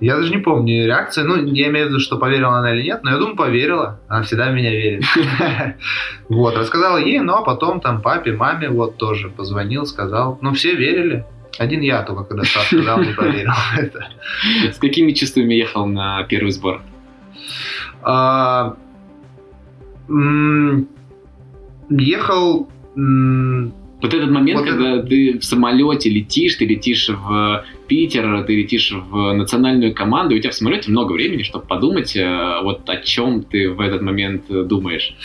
Я 0.02 0.18
даже 0.18 0.30
не 0.30 0.40
помню 0.40 0.86
реакции. 0.86 1.24
Ну, 1.24 1.38
я 1.46 1.70
имею 1.70 1.88
в 1.88 1.90
виду, 1.90 2.00
что 2.00 2.18
поверила 2.18 2.58
она 2.58 2.74
или 2.74 2.84
нет, 2.84 3.04
но 3.04 3.12
я 3.12 3.18
думаю, 3.18 3.38
поверила. 3.38 4.00
Она 4.08 4.24
всегда 4.24 4.50
в 4.52 4.54
меня 4.54 4.72
верит. 4.72 5.04
Вот, 6.30 6.58
рассказала 6.58 6.98
ей, 6.98 7.20
ну, 7.20 7.34
а 7.36 7.44
потом 7.44 7.80
там 7.80 8.02
папе, 8.02 8.34
маме 8.34 8.70
вот 8.70 8.98
тоже 8.98 9.30
позвонил, 9.30 9.86
сказал. 9.86 10.40
Ну, 10.42 10.54
все 10.54 10.76
верили. 10.76 11.24
Один 11.60 11.82
я 11.82 12.02
только, 12.02 12.24
когда 12.24 12.44
Стас 12.44 12.66
сказал, 12.66 13.00
не 13.00 13.14
поверил. 13.14 13.54
это. 13.78 14.08
С 14.72 14.78
какими 14.78 15.12
чувствами 15.12 15.54
ехал 15.54 15.86
на 15.86 16.24
первый 16.24 16.52
сбор? 16.52 16.82
А, 18.02 18.76
Ехал 21.90 22.70
Вот 24.02 24.14
этот 24.14 24.30
момент, 24.30 24.60
Вот 24.60 24.70
когда 24.70 25.02
ты 25.02 25.40
в 25.40 25.46
самолете 25.46 26.10
летишь, 26.10 26.56
ты 26.56 26.66
летишь 26.66 27.10
в 27.10 27.66
Питер, 27.88 28.44
ты 28.44 28.56
летишь 28.56 28.92
в 28.92 29.34
национальную 29.34 29.94
команду, 29.94 30.36
и 30.36 30.40
у 30.40 30.42
тебя 30.42 30.52
в 30.52 30.56
самолете 30.56 30.92
много 30.92 31.14
времени, 31.14 31.44
чтобы 31.44 31.66
подумать, 31.66 32.16
э, 32.16 32.60
вот 32.64 32.90
о 32.90 32.98
чем 32.98 33.44
ты 33.44 33.70
в 33.70 33.80
этот 33.80 34.02
момент 34.02 34.44
э, 34.50 34.64
думаешь. 34.64 35.16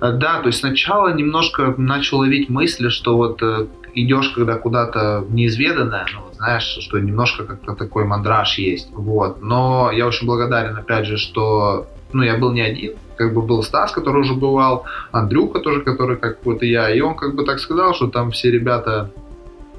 А, 0.00 0.12
Да, 0.12 0.40
то 0.40 0.48
есть 0.48 0.58
сначала 0.58 1.14
немножко 1.14 1.74
начал 1.76 2.18
ловить 2.18 2.48
мысли, 2.48 2.88
что 2.88 3.16
вот 3.16 3.42
э, 3.42 3.66
идешь 3.94 4.30
когда 4.30 4.56
куда-то 4.56 5.24
неизведанное, 5.28 6.06
ну, 6.12 6.20
знаешь, 6.34 6.78
что 6.80 6.98
немножко 6.98 7.44
как-то 7.44 7.74
такой 7.74 8.04
мандраж 8.04 8.58
есть, 8.58 8.88
вот. 8.92 9.42
Но 9.42 9.90
я 9.92 10.06
очень 10.06 10.26
благодарен, 10.26 10.76
опять 10.76 11.06
же, 11.06 11.16
что, 11.16 11.86
ну, 12.12 12.22
я 12.22 12.36
был 12.36 12.52
не 12.52 12.60
один, 12.60 12.92
как 13.16 13.34
бы 13.34 13.42
был 13.42 13.62
Стас, 13.62 13.92
который 13.92 14.20
уже 14.22 14.34
бывал, 14.34 14.84
Андрюха 15.12 15.60
тоже, 15.60 15.80
который 15.80 16.16
как 16.16 16.38
вот 16.44 16.62
и 16.62 16.68
я, 16.68 16.90
и 16.94 17.00
он 17.00 17.14
как 17.16 17.34
бы 17.34 17.44
так 17.44 17.58
сказал, 17.58 17.94
что 17.94 18.08
там 18.08 18.30
все 18.30 18.50
ребята 18.50 19.10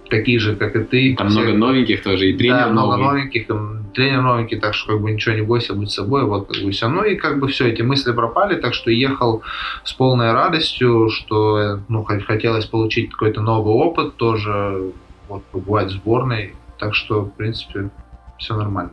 такие 0.10 0.39
же, 0.39 0.56
как 0.56 0.76
и 0.76 0.84
ты. 0.84 1.15
Там 1.17 1.30
все- 1.30 1.39
много 1.41 1.58
новеньких 1.58 2.04
тоже, 2.04 2.30
и 2.30 2.38
тренер 2.38 2.58
да, 2.65 2.67
много 2.71 2.97
новый. 2.97 3.06
новеньких, 3.19 3.50
м, 3.50 3.86
тренер 3.93 4.21
новенький, 4.21 4.58
так 4.60 4.73
что 4.73 4.93
как 4.93 5.02
бы 5.02 5.12
ничего 5.12 5.36
не 5.36 5.41
бойся, 5.41 5.73
будь 5.73 5.91
собой, 5.91 6.23
вот 6.26 6.47
как 6.47 6.63
бы 6.63 6.71
все. 6.71 6.88
Ну 6.88 7.04
и 7.04 7.15
как 7.15 7.39
бы 7.39 7.47
все, 7.50 7.67
эти 7.67 7.82
мысли 7.82 8.13
пропали, 8.13 8.56
так 8.56 8.73
что 8.73 8.89
ехал 8.89 9.41
с 9.84 9.91
полной 9.93 10.32
радостью, 10.32 11.10
что 11.10 11.80
ну, 11.89 12.04
хо- 12.04 12.21
хотелось 12.26 12.65
получить 12.65 13.12
какой-то 13.12 13.41
новый 13.41 13.73
опыт, 13.73 14.15
тоже 14.15 14.91
вот 15.28 15.43
побывать 15.52 15.88
в 15.88 15.91
сборной, 15.91 16.54
так 16.80 16.95
что, 16.95 17.23
в 17.23 17.32
принципе, 17.34 17.89
все 18.38 18.56
нормально. 18.56 18.91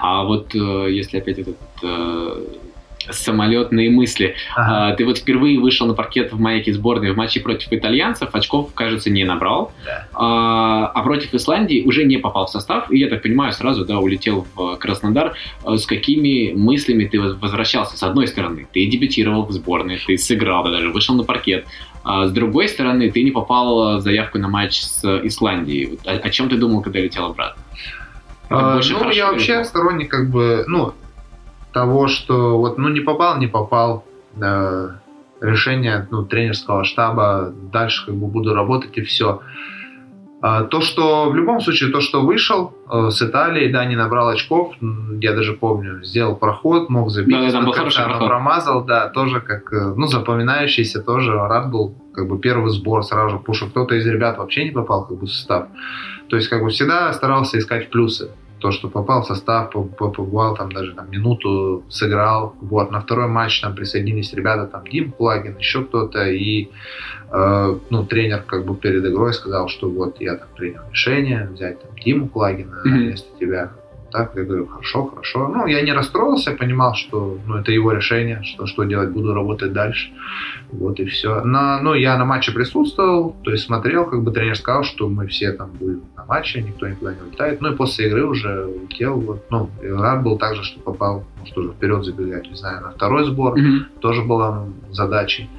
А 0.00 0.22
вот 0.22 0.54
э, 0.54 0.58
если 0.90 1.18
опять 1.18 1.38
этот 1.40 1.56
э, 1.82 2.44
самолетные 3.10 3.90
мысли. 3.90 4.34
Ага. 4.54 4.88
А, 4.88 4.94
Ты 4.94 5.04
вот 5.04 5.18
впервые 5.18 5.58
вышел 5.58 5.86
на 5.86 5.94
паркет 5.94 6.32
в 6.32 6.40
маяке 6.40 6.72
сборной 6.72 7.12
в 7.12 7.16
матче 7.16 7.40
против 7.40 7.72
итальянцев, 7.72 8.30
очков, 8.32 8.72
кажется, 8.74 9.10
не 9.10 9.24
набрал. 9.24 9.72
Да. 9.84 10.06
А, 10.14 10.86
а 10.94 11.02
против 11.02 11.34
Исландии 11.34 11.82
уже 11.84 12.04
не 12.04 12.16
попал 12.18 12.46
в 12.46 12.50
состав, 12.50 12.90
и 12.90 12.98
я 12.98 13.08
так 13.08 13.22
понимаю, 13.22 13.52
сразу, 13.52 13.84
да, 13.84 13.98
улетел 13.98 14.46
в 14.54 14.76
Краснодар. 14.76 15.34
А 15.64 15.76
С 15.76 15.86
какими 15.86 16.52
мыслями 16.54 17.04
ты 17.04 17.20
воз- 17.20 17.36
возвращался? 17.40 17.96
С 17.96 18.02
одной 18.02 18.26
стороны, 18.26 18.66
ты 18.72 18.86
дебютировал 18.86 19.44
в 19.46 19.52
сборной, 19.52 19.98
ты 20.06 20.16
сыграл, 20.18 20.64
да, 20.64 20.70
даже 20.70 20.90
вышел 20.90 21.14
на 21.14 21.24
паркет. 21.24 21.66
А 22.04 22.26
с 22.26 22.32
другой 22.32 22.68
стороны, 22.68 23.10
ты 23.10 23.22
не 23.22 23.30
попал 23.30 23.98
в 23.98 24.00
заявку 24.00 24.38
на 24.38 24.48
матч 24.48 24.80
с 24.80 25.04
Исландией. 25.26 25.98
О, 26.06 26.10
о 26.12 26.30
чем 26.30 26.48
ты 26.48 26.56
думал, 26.56 26.80
когда 26.80 27.00
летел 27.00 27.26
обратно? 27.26 27.62
А, 28.50 28.80
ну, 28.82 29.10
я 29.10 29.30
вообще 29.30 29.62
сторонник 29.64 30.10
как 30.10 30.30
бы, 30.30 30.64
ну, 30.66 30.94
того, 31.78 32.08
что 32.08 32.58
вот, 32.58 32.78
ну, 32.78 32.88
не 32.88 33.00
попал, 33.00 33.38
не 33.38 33.46
попал. 33.46 34.04
э, 34.40 34.90
решение, 35.40 36.06
ну, 36.10 36.24
тренерского 36.24 36.84
штаба, 36.84 37.52
дальше 37.72 38.06
как 38.06 38.14
бы 38.16 38.26
буду 38.26 38.54
работать 38.54 38.98
и 38.98 39.02
все. 39.02 39.40
то, 40.40 40.80
что 40.80 41.30
в 41.30 41.34
любом 41.36 41.60
случае, 41.60 41.90
то, 41.90 42.00
что 42.00 42.22
вышел 42.22 42.72
э, 42.90 43.10
с 43.10 43.22
Италии, 43.22 43.72
да, 43.72 43.84
не 43.84 43.96
набрал 43.96 44.28
очков, 44.28 44.74
я 45.20 45.32
даже 45.32 45.52
помню, 45.52 46.04
сделал 46.04 46.36
проход, 46.36 46.90
мог 46.90 47.10
забить, 47.10 47.36
Да, 47.36 47.50
там 47.50 47.64
был 47.64 47.72
хороший 47.72 48.04
проход. 48.04 48.28
промазал, 48.28 48.84
да, 48.84 49.08
тоже 49.08 49.40
как, 49.40 49.72
э, 49.72 49.94
ну, 49.96 50.06
запоминающийся 50.06 51.02
тоже, 51.02 51.32
рад 51.32 51.70
был, 51.70 51.94
как 52.14 52.28
бы 52.28 52.38
первый 52.38 52.70
сбор 52.70 53.02
сразу, 53.02 53.38
потому 53.38 53.54
что 53.54 53.66
кто-то 53.66 53.94
из 53.94 54.06
ребят 54.06 54.38
вообще 54.38 54.64
не 54.64 54.70
попал 54.70 55.06
как 55.06 55.18
бы 55.18 55.26
в 55.26 55.30
состав. 55.30 55.66
То 56.28 56.36
есть, 56.36 56.48
как 56.48 56.62
бы 56.62 56.68
всегда 56.68 57.12
старался 57.12 57.58
искать 57.58 57.90
плюсы. 57.90 58.30
То, 58.60 58.72
что 58.72 58.88
попал 58.88 59.22
в 59.22 59.26
состав, 59.26 59.70
по- 59.70 59.82
по- 59.84 60.10
побывал 60.10 60.56
там 60.56 60.72
даже 60.72 60.92
там, 60.94 61.10
минуту, 61.10 61.84
сыграл. 61.88 62.54
Вот, 62.60 62.90
на 62.90 63.00
второй 63.00 63.28
матч 63.28 63.60
там 63.60 63.74
присоединились 63.74 64.32
ребята, 64.32 64.66
там 64.66 64.84
Дим 64.86 65.12
Плагин, 65.12 65.56
еще 65.58 65.84
кто-то. 65.84 66.28
И 66.28 66.68
э, 67.30 67.78
ну, 67.90 68.04
тренер 68.04 68.42
как 68.42 68.64
бы 68.66 68.74
перед 68.74 69.04
игрой 69.04 69.32
сказал, 69.34 69.68
что 69.68 69.88
вот 69.88 70.20
я 70.20 70.34
там 70.36 70.48
принял 70.56 70.80
решение 70.90 71.48
взять 71.52 71.80
там 71.82 71.90
Диму 72.04 72.28
Плагина 72.28 72.80
Мгм. 72.84 72.96
вместо 72.98 73.28
тебя. 73.38 73.70
Так, 74.10 74.34
я 74.36 74.44
говорю, 74.44 74.66
хорошо, 74.66 75.04
хорошо. 75.06 75.48
Ну, 75.48 75.66
я 75.66 75.82
не 75.82 75.92
расстроился, 75.92 76.52
понимал, 76.52 76.94
что 76.94 77.38
ну, 77.46 77.56
это 77.56 77.72
его 77.72 77.92
решение, 77.92 78.42
что, 78.42 78.66
что 78.66 78.84
делать, 78.84 79.10
буду 79.10 79.34
работать 79.34 79.72
дальше. 79.72 80.10
Вот 80.72 80.98
и 80.98 81.04
все. 81.04 81.42
На, 81.44 81.80
ну, 81.82 81.94
я 81.94 82.16
на 82.16 82.24
матче 82.24 82.52
присутствовал, 82.52 83.36
то 83.42 83.50
есть 83.50 83.64
смотрел, 83.64 84.06
как 84.06 84.22
бы 84.22 84.32
тренер 84.32 84.56
сказал, 84.56 84.84
что 84.84 85.08
мы 85.08 85.26
все 85.26 85.52
там 85.52 85.70
будем 85.72 86.02
на 86.16 86.24
матче, 86.24 86.62
никто 86.62 86.88
никуда 86.88 87.14
не 87.14 87.20
улетает. 87.20 87.60
Ну 87.60 87.72
и 87.72 87.76
после 87.76 88.06
игры 88.06 88.24
уже 88.26 88.64
улетел. 88.64 89.20
Вот. 89.20 89.44
Ну, 89.50 89.68
и 89.82 89.88
рад 89.88 90.22
был 90.22 90.38
также, 90.38 90.62
что 90.64 90.80
попал, 90.80 91.24
может, 91.38 91.56
уже 91.58 91.72
вперед 91.72 92.04
забегать, 92.04 92.48
не 92.48 92.56
знаю, 92.56 92.82
на 92.82 92.90
второй 92.92 93.24
сбор 93.24 93.58
Мгм. 93.58 93.86
тоже 94.00 94.22
была 94.22 94.64
задачей. 94.90 95.50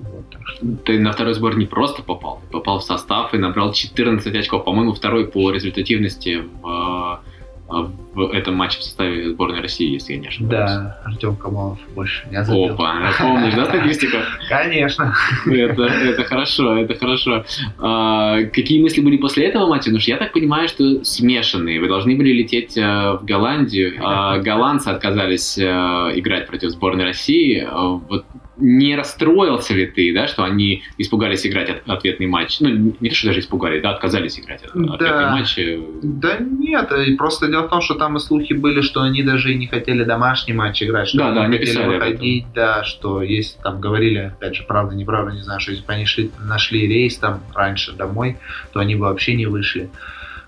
Вот, 0.00 0.24
так 0.30 0.46
что... 0.48 0.66
Ты 0.84 0.98
на 0.98 1.12
второй 1.12 1.34
сбор 1.34 1.56
не 1.56 1.66
просто 1.66 2.02
попал, 2.02 2.40
ты 2.46 2.52
попал 2.52 2.80
в 2.80 2.82
состав 2.82 3.32
и 3.32 3.38
набрал 3.38 3.72
14 3.72 4.34
очков. 4.34 4.64
По-моему, 4.64 4.92
второй 4.92 5.26
по 5.26 5.50
результативности 5.52 6.42
в 6.62 7.20
в 7.68 8.32
этом 8.32 8.54
матче 8.54 8.78
в 8.78 8.82
составе 8.82 9.30
сборной 9.30 9.60
России, 9.60 9.92
если 9.92 10.14
я 10.14 10.20
не 10.20 10.28
ошибаюсь. 10.28 10.70
Да, 10.70 11.00
Артем 11.04 11.36
Камалов 11.36 11.78
больше 11.94 12.26
не 12.30 12.42
забил. 12.42 12.74
Опа, 12.74 13.12
помнишь, 13.18 13.54
да, 13.54 13.64
статистику? 13.64 14.18
Конечно. 14.48 15.14
Это, 15.46 15.82
это 15.82 16.24
хорошо, 16.24 16.76
это 16.76 16.94
хорошо. 16.94 17.44
А, 17.78 18.42
какие 18.44 18.80
мысли 18.80 19.00
были 19.00 19.16
после 19.16 19.46
этого 19.46 19.66
матча? 19.66 19.90
Ну, 19.90 19.98
что 19.98 20.12
я 20.12 20.16
так 20.16 20.32
понимаю, 20.32 20.68
что 20.68 21.04
смешанные. 21.04 21.80
Вы 21.80 21.88
должны 21.88 22.16
были 22.16 22.32
лететь 22.32 22.78
а, 22.78 23.16
в 23.16 23.24
Голландию, 23.24 23.94
а 24.00 24.38
голландцы 24.38 24.88
отказались 24.88 25.58
а, 25.58 26.10
играть 26.14 26.46
против 26.46 26.70
сборной 26.70 27.04
России. 27.04 27.66
А, 27.68 27.88
вот 27.88 28.24
не 28.58 28.96
расстроился 28.96 29.74
ли 29.74 29.86
ты, 29.86 30.12
да, 30.14 30.26
что 30.26 30.44
они 30.44 30.82
испугались 30.98 31.46
играть 31.46 31.70
от, 31.70 31.88
ответный 31.88 32.26
матч? 32.26 32.60
Ну, 32.60 32.94
не 33.00 33.08
то, 33.08 33.14
что 33.14 33.28
даже 33.28 33.40
испугались, 33.40 33.82
да, 33.82 33.90
отказались 33.90 34.38
играть 34.38 34.64
от, 34.64 34.72
да. 34.74 34.94
ответный 34.94 35.30
матч. 35.30 35.58
Да 36.02 36.38
нет, 36.38 36.90
просто 37.18 37.48
дело 37.48 37.66
в 37.66 37.70
том, 37.70 37.80
что 37.82 37.94
там 37.94 38.16
и 38.16 38.20
слухи 38.20 38.54
были, 38.54 38.80
что 38.80 39.02
они 39.02 39.22
даже 39.22 39.52
и 39.52 39.56
не 39.56 39.66
хотели 39.66 40.04
домашний 40.04 40.54
матч 40.54 40.82
играть, 40.82 41.08
что 41.08 41.18
да, 41.18 41.28
они 41.28 41.34
да, 41.36 41.46
не 41.48 41.58
хотели 41.58 41.84
выходить, 41.84 42.46
да, 42.54 42.84
что 42.84 43.22
если 43.22 43.60
там 43.60 43.80
говорили, 43.80 44.32
опять 44.36 44.56
же, 44.56 44.64
правда, 44.64 44.94
неправда, 44.94 45.32
не 45.32 45.42
знаю, 45.42 45.60
что 45.60 45.72
если 45.72 45.84
бы 45.84 45.92
они 45.92 46.06
шли, 46.06 46.30
нашли 46.40 46.86
рейс 46.86 47.16
там 47.16 47.40
раньше 47.54 47.92
домой, 47.92 48.38
то 48.72 48.80
они 48.80 48.94
бы 48.94 49.02
вообще 49.02 49.34
не 49.34 49.46
вышли. 49.46 49.90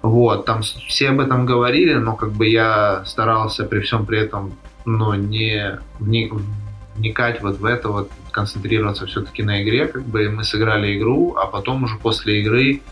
Вот, 0.00 0.44
там 0.44 0.62
все 0.62 1.10
об 1.10 1.20
этом 1.20 1.44
говорили, 1.44 1.94
но 1.94 2.14
как 2.14 2.32
бы 2.32 2.46
я 2.46 3.04
старался 3.04 3.64
при 3.64 3.80
всем 3.80 4.06
при 4.06 4.20
этом, 4.20 4.54
ну, 4.84 5.12
не, 5.14 5.78
не 5.98 6.30
вникать 6.98 7.40
вот 7.40 7.58
в 7.58 7.64
это, 7.64 7.88
вот 7.88 8.10
концентрироваться 8.30 9.06
все-таки 9.06 9.42
на 9.42 9.62
игре, 9.62 9.86
как 9.86 10.04
бы 10.04 10.28
мы 10.28 10.44
сыграли 10.44 10.98
игру, 10.98 11.34
а 11.36 11.46
потом 11.46 11.84
уже 11.84 11.96
после 11.96 12.40
игры 12.40 12.82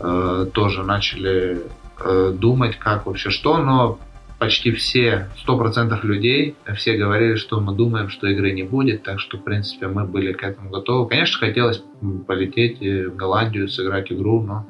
э, 0.00 0.46
тоже 0.52 0.82
начали 0.84 1.62
э, 2.00 2.32
думать, 2.34 2.76
как 2.78 3.06
вообще 3.06 3.30
что, 3.30 3.58
но 3.58 3.98
почти 4.38 4.72
все, 4.72 5.28
100% 5.46 5.98
людей, 6.02 6.56
все 6.74 6.96
говорили, 6.96 7.34
что 7.34 7.60
мы 7.60 7.74
думаем, 7.74 8.08
что 8.08 8.26
игры 8.26 8.52
не 8.52 8.62
будет, 8.62 9.02
так 9.02 9.20
что, 9.20 9.36
в 9.36 9.44
принципе, 9.44 9.86
мы 9.86 10.04
были 10.04 10.32
к 10.32 10.42
этому 10.42 10.70
готовы. 10.70 11.08
Конечно, 11.08 11.46
хотелось 11.46 11.82
полететь 12.26 12.80
в 12.80 13.14
Голландию, 13.16 13.68
сыграть 13.68 14.10
игру, 14.10 14.42
но 14.42 14.66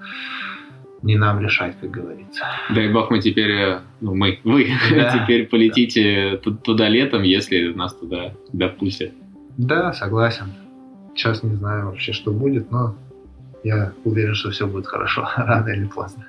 не 1.03 1.17
нам 1.17 1.41
решать, 1.41 1.77
как 1.81 1.91
говорится. 1.91 2.45
Дай 2.75 2.93
бог 2.93 3.11
мы 3.11 3.21
теперь, 3.21 3.51
э, 3.51 3.81
ну 4.01 4.15
мы, 4.15 4.39
вы 4.45 4.69
да, 4.91 5.19
теперь 5.19 5.47
полетите 5.47 6.41
да. 6.45 6.53
туда 6.53 6.89
летом, 6.89 7.23
если 7.23 7.73
нас 7.73 7.95
туда 7.95 8.35
допустят. 8.53 9.13
Да, 9.57 9.93
согласен. 9.93 10.53
Сейчас 11.15 11.43
не 11.43 11.55
знаю 11.55 11.87
вообще, 11.87 12.13
что 12.13 12.33
будет, 12.33 12.71
но 12.71 12.95
я 13.65 13.93
уверен, 14.05 14.35
что 14.35 14.51
все 14.51 14.67
будет 14.67 14.87
хорошо, 14.87 15.29
рано 15.37 15.69
или 15.69 15.87
поздно. 15.87 16.29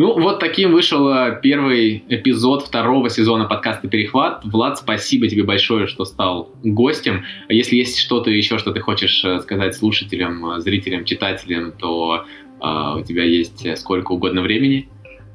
Ну, 0.00 0.18
вот 0.18 0.38
таким 0.38 0.72
вышел 0.72 1.10
э, 1.10 1.38
первый 1.42 2.02
эпизод 2.08 2.62
второго 2.62 3.10
сезона 3.10 3.44
подкаста 3.44 3.86
«Перехват». 3.86 4.42
Влад, 4.46 4.78
спасибо 4.78 5.28
тебе 5.28 5.42
большое, 5.42 5.86
что 5.88 6.06
стал 6.06 6.48
гостем. 6.64 7.24
Если 7.50 7.76
есть 7.76 7.98
что-то 7.98 8.30
еще, 8.30 8.56
что 8.56 8.72
ты 8.72 8.80
хочешь 8.80 9.22
э, 9.26 9.40
сказать 9.40 9.76
слушателям, 9.76 10.52
э, 10.52 10.60
зрителям, 10.60 11.04
читателям, 11.04 11.72
то 11.72 12.24
э, 12.62 12.98
у 12.98 13.02
тебя 13.02 13.24
есть 13.24 13.76
сколько 13.76 14.12
угодно 14.12 14.40
времени. 14.40 14.88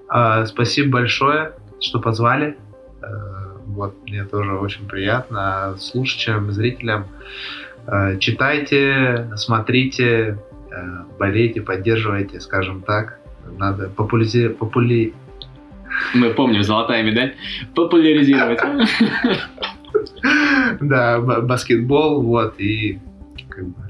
А, 0.10 0.47
спасибо 0.47 0.93
большое, 0.93 1.51
что 1.80 1.99
позвали. 1.99 2.58
Вот, 3.67 3.93
мне 4.08 4.23
тоже 4.23 4.54
очень 4.54 4.88
приятно. 4.88 5.75
Слушателям, 5.78 6.51
зрителям, 6.51 7.06
читайте, 8.19 9.30
смотрите, 9.36 10.39
болейте, 11.19 11.62
поддерживайте, 11.62 12.39
скажем 12.39 12.82
так 12.82 13.19
надо 13.58 13.90
популяризировать. 13.90 14.58
Попули... 14.58 15.14
Мы 16.14 16.30
помним, 16.32 16.64
золотая 16.64 17.04
медаль. 17.04 17.36
Популяризировать. 17.74 18.60
Да, 20.82 21.20
баскетбол, 21.20 22.22
вот, 22.22 22.60
и 22.60 23.00
как 23.50 23.68
бы... 23.68 23.86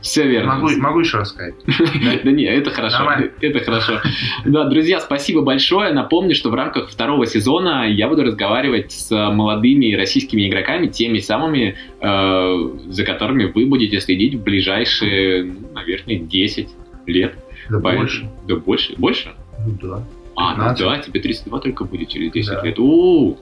Все 0.00 0.26
верно. 0.28 0.54
Могу, 0.54 0.68
могу 0.78 1.00
еще 1.00 1.18
рассказать. 1.18 1.54
Да 2.24 2.30
не, 2.30 2.44
это 2.44 2.70
хорошо. 2.70 3.04
Это 3.40 3.60
хорошо. 3.60 4.00
Да, 4.44 4.64
друзья, 4.64 5.00
спасибо 5.00 5.42
большое. 5.42 5.92
Напомню, 5.92 6.34
что 6.34 6.50
в 6.50 6.54
рамках 6.54 6.88
второго 6.88 7.26
сезона 7.26 7.88
я 7.88 8.08
буду 8.08 8.22
разговаривать 8.22 8.92
с 8.92 9.10
молодыми 9.10 9.94
российскими 9.94 10.48
игроками, 10.48 10.86
теми 10.86 11.18
самыми, 11.18 11.76
э, 12.00 12.70
за 12.88 13.04
которыми 13.04 13.46
вы 13.46 13.66
будете 13.66 14.00
следить 14.00 14.34
в 14.34 14.42
ближайшие, 14.42 15.52
наверное, 15.74 16.16
10 16.16 16.68
лет. 17.06 17.34
Да 17.70 17.80
Поэтому... 17.80 18.04
больше. 18.04 18.30
Да 18.46 18.56
больше? 18.56 18.94
Больше? 18.96 19.32
Ну 19.66 19.78
да. 19.82 20.04
А, 20.40 20.54
ну 20.54 20.76
да, 20.78 20.98
тебе 20.98 21.20
32 21.20 21.58
только 21.58 21.84
будет 21.84 22.10
через 22.10 22.30
10 22.30 22.50
да. 22.50 22.62
лет. 22.62 22.78
У, 22.78 22.82
-у, 22.82 23.32
у 23.32 23.38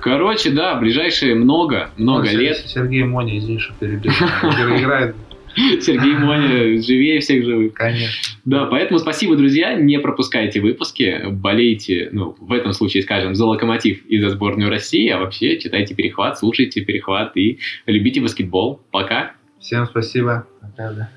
Короче, 0.00 0.50
да, 0.50 0.74
ближайшие 0.74 1.34
много, 1.34 1.90
много 1.96 2.28
ну, 2.30 2.38
лет. 2.38 2.58
Сергей 2.58 3.04
Моня, 3.04 3.38
извини, 3.38 3.58
что 3.58 3.72
перебил. 3.74 4.12
Играет 4.42 5.16
Сергей 5.80 6.14
Моня 6.14 6.82
живее 6.82 7.20
всех 7.20 7.44
живых. 7.44 7.72
Конечно. 7.74 8.14
Да, 8.44 8.66
поэтому 8.66 8.98
спасибо, 8.98 9.36
друзья. 9.36 9.74
Не 9.74 9.98
пропускайте 9.98 10.60
выпуски. 10.60 11.22
Болейте, 11.30 12.10
ну, 12.12 12.36
в 12.38 12.52
этом 12.52 12.72
случае, 12.72 13.02
скажем, 13.02 13.34
за 13.34 13.46
локомотив 13.46 14.04
и 14.06 14.20
за 14.20 14.30
сборную 14.30 14.68
России. 14.68 15.08
А 15.08 15.18
вообще 15.18 15.58
читайте 15.58 15.94
перехват, 15.94 16.38
слушайте 16.38 16.84
перехват 16.84 17.36
и 17.36 17.58
любите 17.86 18.20
баскетбол. 18.20 18.82
Пока. 18.90 19.32
Всем 19.58 19.86
спасибо. 19.86 20.46
Пока, 20.60 20.92
да. 20.92 21.10